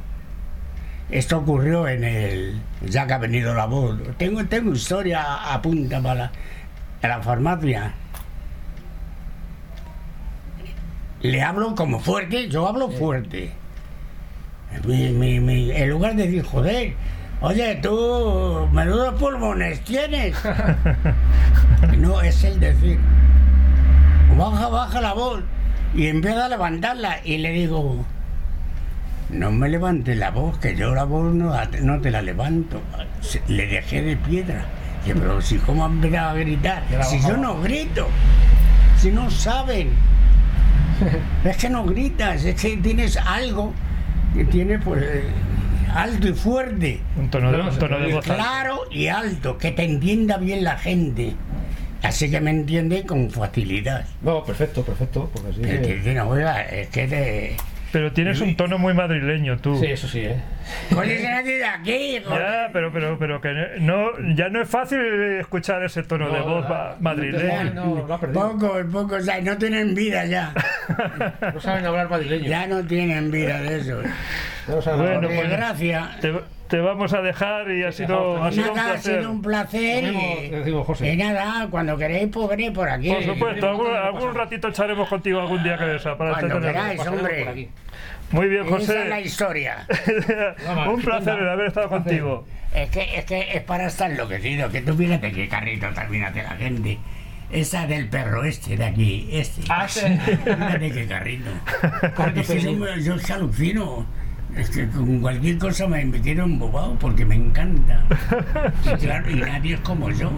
Esto 1.10 1.38
ocurrió 1.38 1.86
en 1.86 2.02
el... 2.02 2.60
Ya 2.86 3.06
que 3.06 3.12
ha 3.12 3.18
venido 3.18 3.54
la 3.54 3.66
voz. 3.66 3.98
Tengo, 4.16 4.44
tengo 4.46 4.72
historia 4.72 5.52
a 5.52 5.60
punta 5.60 6.00
para 6.00 6.30
la, 7.02 7.22
farmacia. 7.22 7.92
Le 11.20 11.42
hablo 11.42 11.74
como 11.74 12.00
fuerte, 12.00 12.48
yo 12.48 12.66
hablo 12.68 12.90
fuerte. 12.90 13.52
Mi- 14.86 15.10
mi- 15.10 15.40
mi- 15.40 15.70
en 15.70 15.90
lugar 15.90 16.16
de 16.16 16.24
decir, 16.24 16.42
joder, 16.42 16.94
oye, 17.40 17.76
tú, 17.76 18.68
menudos 18.72 19.14
pulmones 19.20 19.80
tienes. 19.84 20.34
no, 21.98 22.20
es 22.22 22.42
el 22.44 22.58
decir, 22.60 22.98
baja, 24.36 24.68
baja 24.68 25.00
la 25.00 25.12
voz. 25.14 25.42
Y 25.94 26.08
empieza 26.08 26.46
a 26.46 26.48
levantarla 26.48 27.20
y 27.24 27.38
le 27.38 27.50
digo, 27.52 28.04
no 29.34 29.50
me 29.52 29.68
levantes 29.68 30.16
la 30.16 30.30
voz, 30.30 30.58
que 30.58 30.74
yo 30.76 30.94
la 30.94 31.04
voz 31.04 31.34
no, 31.34 31.52
no 31.82 32.00
te 32.00 32.10
la 32.10 32.22
levanto. 32.22 32.80
Le 33.48 33.66
dejé 33.66 34.02
de 34.02 34.16
piedra. 34.16 34.64
Pero 35.06 35.40
si 35.42 35.56
cómo 35.58 35.84
han 35.84 35.92
empezado 35.92 36.30
a 36.30 36.34
gritar, 36.34 36.82
si 37.02 37.20
yo 37.20 37.36
no 37.36 37.60
grito, 37.60 38.08
si 38.98 39.10
no 39.10 39.30
saben. 39.30 39.90
Es 41.44 41.56
que 41.56 41.68
no 41.68 41.84
gritas, 41.84 42.44
es 42.44 42.60
que 42.60 42.76
tienes 42.76 43.16
algo 43.16 43.72
que 44.32 44.44
tiene 44.44 44.78
pues 44.78 45.04
alto 45.92 46.28
y 46.28 46.32
fuerte, 46.32 47.00
Un 47.18 47.28
tono 47.30 47.50
de, 47.52 47.58
No, 47.58 47.68
un 47.68 47.78
tono 47.78 47.98
de 47.98 48.12
voz 48.14 48.24
claro 48.24 48.82
y 48.90 49.08
alto, 49.08 49.58
que 49.58 49.72
te 49.72 49.84
entienda 49.84 50.38
bien 50.38 50.62
la 50.64 50.78
gente. 50.78 51.34
Así 52.02 52.30
que 52.30 52.40
me 52.40 52.50
entiende 52.50 53.04
con 53.04 53.28
facilidad. 53.30 54.06
No, 54.22 54.44
perfecto, 54.44 54.82
perfecto. 54.84 55.30
Porque 55.34 55.50
así 55.50 55.60
Que 55.62 55.78
te 55.78 55.82
que- 55.88 55.94
dicen, 55.96 56.18
oiga, 56.20 56.62
es 56.62 56.88
que 56.88 57.06
te... 57.08 57.56
Pero 57.94 58.10
tienes 58.12 58.40
un 58.40 58.56
tono 58.56 58.76
muy 58.76 58.92
madrileño 58.92 59.56
tú. 59.58 59.78
Sí, 59.78 59.86
eso 59.86 60.08
sí, 60.08 60.18
¿eh? 60.24 60.36
Oye, 60.98 61.18
que 61.18 61.28
nadie 61.30 61.58
de 61.58 61.64
aquí, 61.64 62.18
joder. 62.24 62.42
Ya, 62.42 62.70
pero, 62.72 62.92
pero, 62.92 63.16
pero 63.20 63.40
que 63.40 63.52
no, 63.78 64.06
ya 64.34 64.48
no 64.48 64.60
es 64.60 64.68
fácil 64.68 64.98
escuchar 65.38 65.84
ese 65.84 66.02
tono 66.02 66.28
de 66.28 66.40
No, 66.40 66.44
voz 66.44 66.62
la- 66.64 66.68
ma- 66.68 66.96
madrileño. 66.98 67.72
No, 67.72 68.04
lo 68.08 68.14
ha 68.14 68.18
perdido. 68.18 68.50
Pocos, 68.50 68.84
pocos, 68.90 69.24
ya 69.24 69.40
no 69.42 69.56
tienen 69.58 69.94
vida 69.94 70.24
ya. 70.24 70.52
No 71.54 71.60
saben 71.60 71.86
hablar 71.86 72.10
madrileño. 72.10 72.48
Ya 72.48 72.66
no 72.66 72.84
tienen 72.84 73.30
vida 73.30 73.62
de 73.62 73.78
eso. 73.78 74.02
No 74.66 74.82
saben 74.82 75.00
Bueno. 75.00 75.20
Por 75.28 75.36
pues- 75.36 75.48
desgracia. 75.48 76.10
Te, 76.20 76.32
te 76.68 76.80
vamos 76.80 77.12
a 77.12 77.20
dejar 77.20 77.70
y 77.70 77.82
ha 77.84 77.92
sido, 77.92 78.42
ha 78.42 78.50
sido 78.50 78.70
un 78.70 78.76
Nada, 78.76 78.88
ha 78.88 78.92
placer. 78.94 79.18
sido 79.18 79.30
un 79.30 79.42
placer. 79.42 80.04
Y, 80.04 80.48
decimos, 80.50 80.86
José. 80.86 81.16
nada, 81.16 81.68
cuando 81.70 81.96
queréis, 81.96 82.28
pues 82.32 82.48
venid 82.48 82.72
por 82.72 82.88
aquí. 82.88 83.10
Por 83.12 83.24
supuesto, 83.24 83.68
algún, 83.68 83.94
algún 83.94 84.34
ratito 84.34 84.68
echaremos 84.68 85.08
contigo 85.08 85.40
algún 85.40 85.62
día 85.62 85.76
que 85.76 85.96
esa 85.96 86.16
para 86.16 86.32
Cuando 86.32 86.60
queráis, 86.60 87.06
hombre. 87.06 87.68
Muy 88.30 88.48
bien, 88.48 88.66
Esa 88.66 88.76
es 89.02 89.08
la 89.08 89.16
José. 89.16 89.26
historia. 89.26 89.86
un 90.88 91.02
placer 91.02 91.38
el 91.38 91.48
haber 91.48 91.68
estado 91.68 91.88
contigo. 91.88 92.46
Es 92.74 92.90
que, 92.90 93.18
es 93.18 93.24
que 93.26 93.56
es 93.56 93.62
para 93.62 93.86
estar 93.86 94.10
enloquecido. 94.10 94.70
Que 94.70 94.80
tú 94.80 94.94
fíjate 94.94 95.30
qué 95.30 95.48
carrito 95.48 95.86
hace 95.86 96.42
la 96.42 96.56
gente. 96.56 96.98
Esa 97.52 97.86
del 97.86 98.08
perro 98.08 98.42
este 98.44 98.76
de 98.76 98.84
aquí, 98.84 99.28
este. 99.30 99.62
Ah, 99.68 99.86
sí. 99.86 100.00
Qué 100.44 101.06
carrito. 101.08 101.50
Es 102.34 102.48
que 102.48 102.60
yo, 102.60 103.16
yo 103.16 103.34
alucino. 103.34 104.06
Es 104.56 104.70
que 104.70 104.86
con 104.88 105.20
cualquier 105.20 105.58
cosa 105.58 105.86
me, 105.88 106.04
me 106.04 106.20
quiero 106.20 106.44
embobado 106.44 106.96
porque 106.98 107.24
me 107.24 107.34
encanta. 107.34 108.04
Y 108.84 108.96
claro, 109.04 109.30
y 109.30 109.34
nadie 109.36 109.74
es 109.74 109.80
como 109.80 110.10
yo. 110.10 110.30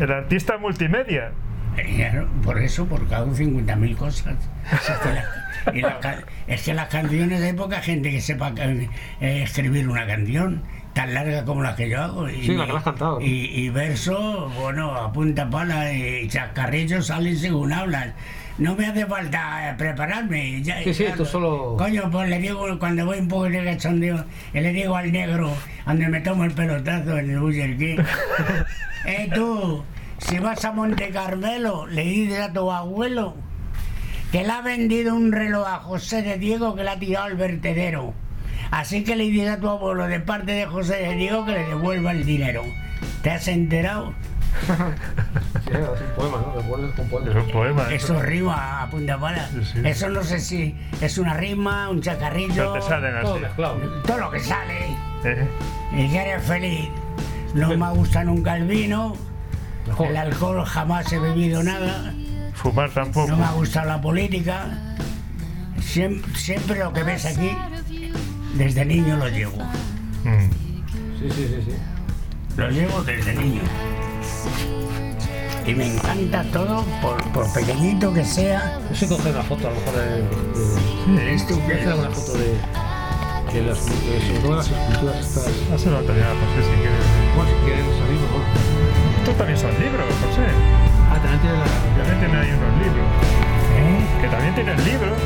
El 0.00 0.12
artista 0.12 0.56
multimedia. 0.58 1.32
Eh, 1.76 1.94
Claro, 1.96 2.28
por 2.44 2.58
eso, 2.62 2.86
porque 2.86 3.14
hago 3.14 3.32
50.000 3.34 3.96
cosas. 3.96 4.36
Es 4.72 4.80
que, 5.02 5.08
la- 5.12 5.76
y 5.76 5.80
la 5.80 6.24
es 6.46 6.62
que 6.62 6.72
las 6.74 6.88
canciones 6.88 7.42
hay 7.42 7.52
poca 7.54 7.80
gente 7.80 8.10
que 8.10 8.20
sepa 8.20 8.52
eh, 8.58 8.88
escribir 9.42 9.88
una 9.88 10.06
canción 10.06 10.62
tan 10.92 11.12
larga 11.14 11.44
como 11.44 11.62
la 11.64 11.74
que 11.74 11.88
yo 11.88 12.00
hago. 12.00 12.28
Y, 12.28 12.44
Sí, 12.44 12.54
la 12.54 12.66
que 12.66 12.72
la 12.72 12.78
has 12.78 12.84
cantado. 12.84 13.20
Y, 13.20 13.46
y 13.46 13.70
verso, 13.70 14.52
bueno, 14.60 14.94
a 14.94 15.12
punta 15.12 15.50
pala 15.50 15.92
y 15.92 16.28
chascarrillos 16.28 17.08
salen 17.08 17.36
según 17.36 17.72
hablas. 17.72 18.10
No 18.58 18.76
me 18.76 18.86
hace 18.86 19.04
falta 19.06 19.70
eh, 19.70 19.74
prepararme. 19.76 20.62
Ya, 20.62 20.82
Sí, 20.84 20.94
sí, 20.94 21.04
ya- 21.04 21.14
tú 21.14 21.24
solo- 21.24 21.74
Coño, 21.76 22.08
pues 22.10 22.28
le 22.28 22.38
digo, 22.38 22.78
cuando 22.78 23.04
voy 23.06 23.18
un 23.18 23.28
poco 23.28 23.44
de 23.48 23.64
cachondeo, 23.64 24.24
le 24.52 24.72
digo 24.72 24.94
al 24.96 25.10
negro, 25.10 25.52
donde 25.86 26.08
me 26.08 26.20
tomo 26.20 26.44
el 26.44 26.52
pelotazo 26.52 27.18
en 27.18 27.30
el 27.30 27.40
Burger 27.40 27.76
King, 27.76 27.96
eh 29.06 29.28
tú, 29.34 29.82
si 30.18 30.38
vas 30.38 30.64
a 30.64 30.72
Monte 30.72 31.10
Carmelo, 31.10 31.86
le 31.88 32.04
dices 32.04 32.38
a 32.40 32.52
tu 32.52 32.70
abuelo 32.70 33.34
que 34.30 34.42
le 34.44 34.50
ha 34.52 34.60
vendido 34.62 35.14
un 35.14 35.32
reloj 35.32 35.66
a 35.66 35.76
José 35.78 36.22
de 36.22 36.38
Diego 36.38 36.74
que 36.76 36.84
le 36.84 36.90
ha 36.90 36.98
tirado 36.98 37.26
al 37.26 37.34
vertedero. 37.36 38.14
Así 38.70 39.04
que 39.04 39.14
le 39.16 39.24
dice 39.24 39.48
a 39.50 39.60
tu 39.60 39.68
abuelo 39.68 40.06
de 40.06 40.20
parte 40.20 40.52
de 40.52 40.66
José 40.66 40.96
de 40.96 41.14
Diego 41.16 41.44
que 41.44 41.52
le 41.52 41.64
devuelva 41.66 42.12
el 42.12 42.24
dinero. 42.24 42.62
¿Te 43.22 43.30
has 43.30 43.46
enterado? 43.48 44.14
Sí, 45.64 45.70
es 45.70 45.78
un 45.78 46.14
poema, 46.16 46.38
¿no? 46.38 46.62
Poema. 46.62 47.30
Es 47.30 47.36
un 47.36 47.50
poema. 47.52 47.92
Eso 47.92 48.20
rima 48.22 48.82
a 48.82 48.90
punta 48.90 49.18
pala. 49.18 49.48
Sí, 49.48 49.60
sí. 49.64 49.80
Eso 49.84 50.08
no 50.10 50.22
sé 50.22 50.38
si 50.40 50.76
es 51.00 51.16
una 51.18 51.34
rima, 51.34 51.88
un 51.88 52.00
chacarrillo, 52.02 52.64
No 52.66 52.72
te 52.74 52.82
salen 52.82 53.22
Todo 53.22 53.36
así. 53.36 53.44
todo 54.06 54.18
lo 54.18 54.30
que 54.30 54.40
sale. 54.40 54.74
¿eh? 55.24 55.48
Y 55.96 56.08
que 56.10 56.18
eres 56.20 56.42
feliz. 56.44 56.88
No 57.54 57.76
me 57.76 57.90
gusta 57.90 58.24
nunca 58.24 58.56
el 58.56 58.66
vino, 58.66 59.16
Mejor. 59.86 60.08
el 60.08 60.16
alcohol 60.16 60.64
jamás 60.66 61.10
he 61.12 61.18
bebido 61.18 61.62
nada. 61.62 62.12
Fumar 62.54 62.90
tampoco. 62.90 63.28
No 63.28 63.36
me 63.38 63.44
ha 63.44 63.52
gustado 63.52 63.86
la 63.88 64.00
política. 64.00 64.66
Siem- 65.80 66.22
Siempre, 66.34 66.78
lo 66.78 66.92
que 66.92 67.02
ves 67.04 67.24
aquí, 67.26 67.50
desde 68.54 68.84
niño 68.84 69.16
lo 69.16 69.28
llevo. 69.28 69.56
Mm. 70.24 70.50
Sí, 71.20 71.30
sí, 71.30 71.48
sí, 71.48 71.62
sí. 71.66 71.76
Lo 72.56 72.68
llevo 72.70 73.02
desde 73.02 73.34
niño. 73.34 73.62
Y 75.66 75.74
me 75.74 75.86
encanta 75.86 76.44
todo, 76.52 76.84
por, 77.00 77.16
por 77.32 77.50
pequeñito 77.52 78.12
que 78.12 78.24
sea. 78.24 78.78
Yo 78.90 78.96
sé 78.96 79.08
coger 79.08 79.32
una 79.34 79.42
foto 79.42 79.68
a 79.68 79.70
lo 79.70 79.76
mejor 79.76 79.94
de. 79.96 81.22
de 81.22 81.34
Esto 81.34 81.56
voy 81.56 81.72
a 81.72 81.76
hacer 81.76 81.94
una 81.94 82.10
foto 82.10 82.32
de. 82.34 82.58
de 83.54 83.62
las, 83.62 83.86
de, 83.86 84.20
sobre 84.26 84.40
todo 84.40 84.56
las 84.56 84.68
esculturas 84.68 85.18
estas. 85.20 85.46
Hazlo 85.72 86.00
también 86.04 86.26
a 86.26 86.36
José 86.36 86.60
si 86.68 86.76
quieres. 86.84 87.06
Bueno, 87.34 87.50
si 87.50 87.56
quieren 87.64 87.86
salir 87.96 88.20
mejor. 88.20 88.42
Estos 89.18 89.36
también 89.38 89.58
son 89.58 89.72
libros, 89.80 90.06
José. 90.20 90.46
Ah, 91.08 91.18
también 91.22 91.40
tiene 91.40 91.56
la. 91.56 91.64
También 91.64 92.18
tienen 92.20 92.36
ahí 92.36 92.50
unos 92.52 92.74
libros. 92.84 93.08
¿eh? 93.80 94.20
Que 94.20 94.28
también 94.28 94.54
tienen 94.54 94.84
libros. 94.84 95.18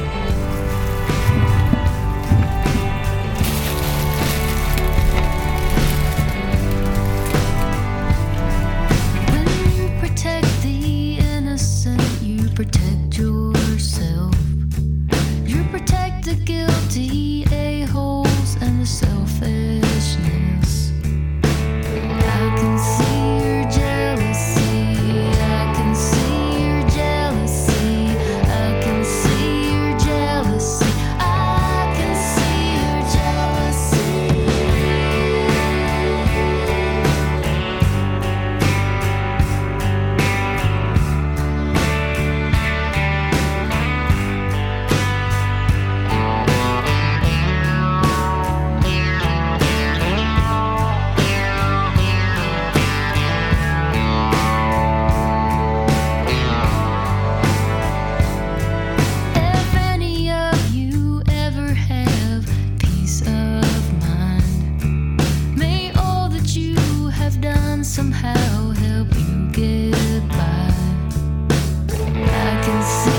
lights. 72.89 73.18